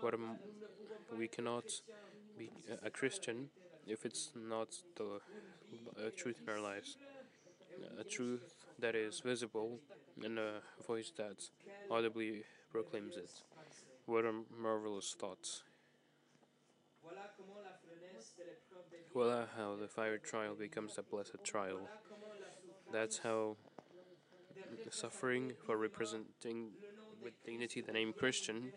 What 0.00 0.14
am, 0.14 0.36
we 1.18 1.26
cannot 1.26 1.64
be 2.38 2.50
a 2.80 2.90
Christian 2.90 3.48
if 3.88 4.04
it's 4.06 4.30
not 4.36 4.68
the 4.96 5.18
a 6.06 6.10
truth 6.12 6.38
in 6.46 6.48
our 6.48 6.60
lives, 6.60 6.96
a 7.98 8.04
truth 8.04 8.54
that 8.78 8.94
is 8.94 9.18
visible 9.18 9.80
and 10.22 10.38
a 10.38 10.60
voice 10.86 11.10
that 11.16 11.42
audibly 11.90 12.44
proclaims 12.70 13.16
it. 13.16 13.30
What 14.06 14.24
a 14.24 14.32
marvelous 14.60 15.16
thought. 15.18 15.62
Voila 19.12 19.44
how 19.56 19.76
the 19.76 19.88
fire 19.88 20.18
trial 20.18 20.54
becomes 20.54 20.98
a 20.98 21.02
blessed 21.02 21.42
trial. 21.44 21.88
That's 22.92 23.18
how 23.18 23.56
suffering 24.90 25.52
for 25.64 25.76
representing 25.76 26.70
with 27.22 27.32
dignity 27.44 27.80
the 27.80 27.92
name 27.92 28.12
Christian 28.12 28.72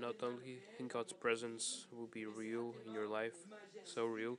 not 0.00 0.16
only 0.22 0.58
in 0.78 0.88
God's 0.88 1.12
presence 1.12 1.86
will 1.92 2.06
be 2.06 2.26
real 2.26 2.74
in 2.86 2.92
your 2.92 3.08
life, 3.08 3.34
so 3.84 4.04
real, 4.04 4.38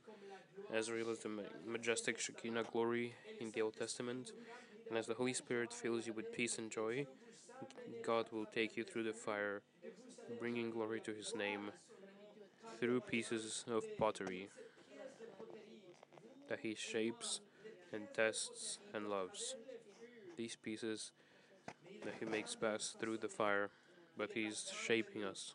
as 0.72 0.90
real 0.90 1.10
as 1.10 1.20
the 1.20 1.30
majestic 1.66 2.18
Shekinah 2.18 2.64
glory 2.72 3.14
in 3.40 3.50
the 3.50 3.62
Old 3.62 3.76
Testament, 3.76 4.32
and 4.88 4.96
as 4.96 5.06
the 5.06 5.14
Holy 5.14 5.34
Spirit 5.34 5.72
fills 5.72 6.06
you 6.06 6.12
with 6.12 6.32
peace 6.32 6.58
and 6.58 6.70
joy, 6.70 7.06
God 8.04 8.26
will 8.32 8.46
take 8.46 8.76
you 8.76 8.84
through 8.84 9.04
the 9.04 9.12
fire, 9.12 9.62
bringing 10.38 10.70
glory 10.70 11.00
to 11.00 11.12
His 11.12 11.34
name 11.34 11.70
through 12.78 13.00
pieces 13.00 13.64
of 13.70 13.84
pottery 13.98 14.48
that 16.48 16.60
He 16.60 16.74
shapes 16.74 17.40
and 17.92 18.04
tests 18.14 18.78
and 18.94 19.08
loves. 19.08 19.56
These 20.36 20.56
pieces 20.56 21.12
that 22.04 22.14
He 22.18 22.24
makes 22.24 22.54
pass 22.54 22.96
through 22.98 23.18
the 23.18 23.28
fire 23.28 23.70
but 24.18 24.32
He's 24.34 24.72
shaping 24.84 25.22
us. 25.24 25.54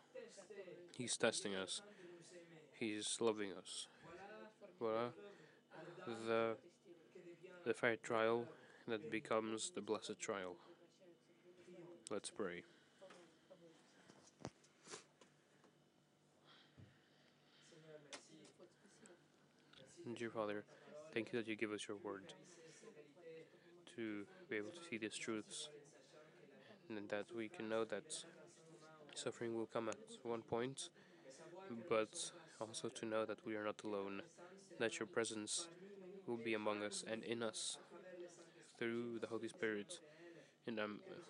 He's 0.98 1.18
testing 1.18 1.54
us. 1.54 1.82
He's 2.80 3.18
loving 3.20 3.52
us. 3.52 3.88
Voila. 4.80 5.10
The, 6.08 6.56
the 7.66 7.74
fire 7.74 7.98
trial 7.98 8.46
that 8.88 9.12
becomes 9.12 9.72
the 9.76 9.82
blessed 9.82 10.20
trial. 10.20 10.56
Let's 12.12 12.30
pray. 12.30 12.64
Dear 20.18 20.30
Father, 20.30 20.64
thank 21.14 21.32
you 21.32 21.40
that 21.40 21.48
you 21.48 21.56
give 21.56 21.72
us 21.72 21.88
your 21.88 21.98
word 22.04 22.34
to 23.96 24.26
be 24.50 24.58
able 24.58 24.70
to 24.70 24.84
see 24.90 24.98
these 24.98 25.18
truths 25.18 25.70
and 26.90 27.10
that 27.10 27.26
we 27.36 27.48
can 27.48 27.70
know 27.70 27.86
that 27.86 28.04
suffering 29.16 29.56
will 29.56 29.66
come 29.66 29.90
at 29.90 29.96
one 30.24 30.42
point, 30.42 30.90
but 31.90 32.32
also 32.60 32.90
to 32.90 33.06
know 33.06 33.26
that 33.26 33.46
we 33.46 33.56
are 33.56 33.64
not 33.64 33.82
alone, 33.84 34.22
that 34.80 35.00
your 35.00 35.08
presence 35.08 35.68
will 36.28 36.38
be 36.38 36.54
among 36.54 36.84
us 36.84 37.04
and 37.10 37.24
in 37.24 37.42
us 37.42 37.78
through 38.78 39.20
the 39.20 39.28
Holy 39.28 39.48
Spirit 39.48 40.00
in 40.68 40.80
a 40.80 40.88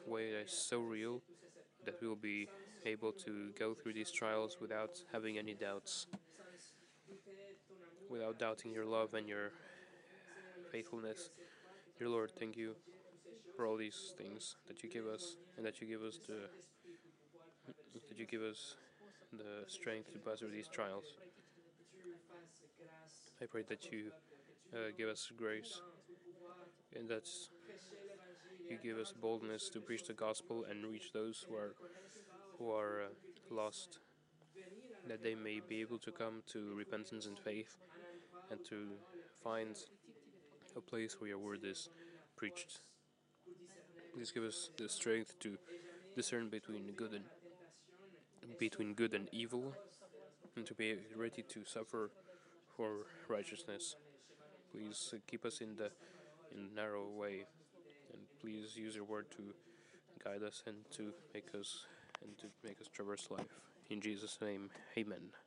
way 0.09 0.31
that 0.31 0.41
is 0.45 0.51
so 0.51 0.79
real 0.79 1.21
that 1.85 1.95
we 2.01 2.07
will 2.07 2.15
be 2.15 2.47
able 2.85 3.11
to 3.11 3.51
go 3.57 3.73
through 3.73 3.93
these 3.93 4.11
trials 4.11 4.57
without 4.59 5.01
having 5.11 5.37
any 5.37 5.53
doubts, 5.53 6.07
without 8.09 8.37
doubting 8.37 8.71
your 8.71 8.85
love 8.85 9.13
and 9.13 9.27
your 9.27 9.51
faithfulness. 10.71 11.29
Dear 11.97 12.09
Lord, 12.09 12.31
thank 12.39 12.57
you 12.57 12.75
for 13.55 13.65
all 13.65 13.77
these 13.77 14.13
things 14.17 14.55
that 14.67 14.83
you 14.83 14.89
give 14.89 15.07
us 15.07 15.37
and 15.57 15.65
that 15.65 15.81
you 15.81 15.87
give 15.87 16.01
us 16.01 16.19
the 16.27 16.49
that 18.09 18.19
you 18.19 18.25
give 18.25 18.41
us 18.41 18.75
the 19.31 19.67
strength 19.67 20.11
to 20.13 20.19
pass 20.19 20.39
through 20.39 20.51
these 20.51 20.67
trials. 20.67 21.05
I 23.41 23.45
pray 23.45 23.63
that 23.69 23.91
you 23.91 24.11
uh, 24.73 24.91
give 24.97 25.09
us 25.09 25.31
grace 25.35 25.81
and 26.95 27.07
that 27.09 27.27
you 28.73 28.79
give 28.81 28.97
us 28.97 29.13
boldness 29.21 29.69
to 29.69 29.79
preach 29.79 30.07
the 30.07 30.13
gospel 30.13 30.65
and 30.69 30.85
reach 30.85 31.13
those 31.13 31.45
who 31.47 31.55
are 31.55 31.75
who 32.57 32.71
are 32.71 33.03
uh, 33.03 33.55
lost, 33.55 33.99
that 35.07 35.21
they 35.21 35.35
may 35.35 35.59
be 35.67 35.81
able 35.81 35.99
to 35.99 36.11
come 36.11 36.41
to 36.47 36.73
repentance 36.75 37.25
and 37.25 37.37
faith, 37.37 37.77
and 38.49 38.59
to 38.67 38.87
find 39.43 39.75
a 40.75 40.81
place 40.81 41.19
where 41.19 41.29
your 41.29 41.37
word 41.37 41.59
is 41.63 41.89
preached. 42.35 42.79
Please 44.13 44.31
give 44.31 44.43
us 44.43 44.69
the 44.77 44.89
strength 44.89 45.37
to 45.39 45.57
discern 46.15 46.49
between 46.49 46.91
good 46.95 47.13
and 47.13 47.25
between 48.59 48.93
good 48.93 49.13
and 49.13 49.27
evil, 49.31 49.73
and 50.55 50.65
to 50.65 50.73
be 50.73 50.95
ready 51.15 51.43
to 51.43 51.63
suffer 51.65 52.09
for 52.75 53.05
righteousness. 53.27 53.95
Please 54.71 55.13
keep 55.27 55.45
us 55.45 55.61
in 55.61 55.75
the 55.75 55.91
in 56.55 56.73
narrow 56.75 57.07
way, 57.07 57.45
please 58.43 58.75
use 58.75 58.93
your 58.93 59.05
word 59.05 59.25
to 59.31 59.41
guide 60.21 60.43
us 60.43 60.63
and 60.67 60.75
to 60.91 61.13
make 61.33 61.47
us 61.57 61.85
and 62.21 62.37
to 62.37 62.47
make 62.67 62.81
us 62.81 62.87
traverse 62.93 63.29
life. 63.31 63.45
In 63.89 64.01
Jesus' 64.01 64.37
name, 64.41 64.69
Amen. 64.97 65.42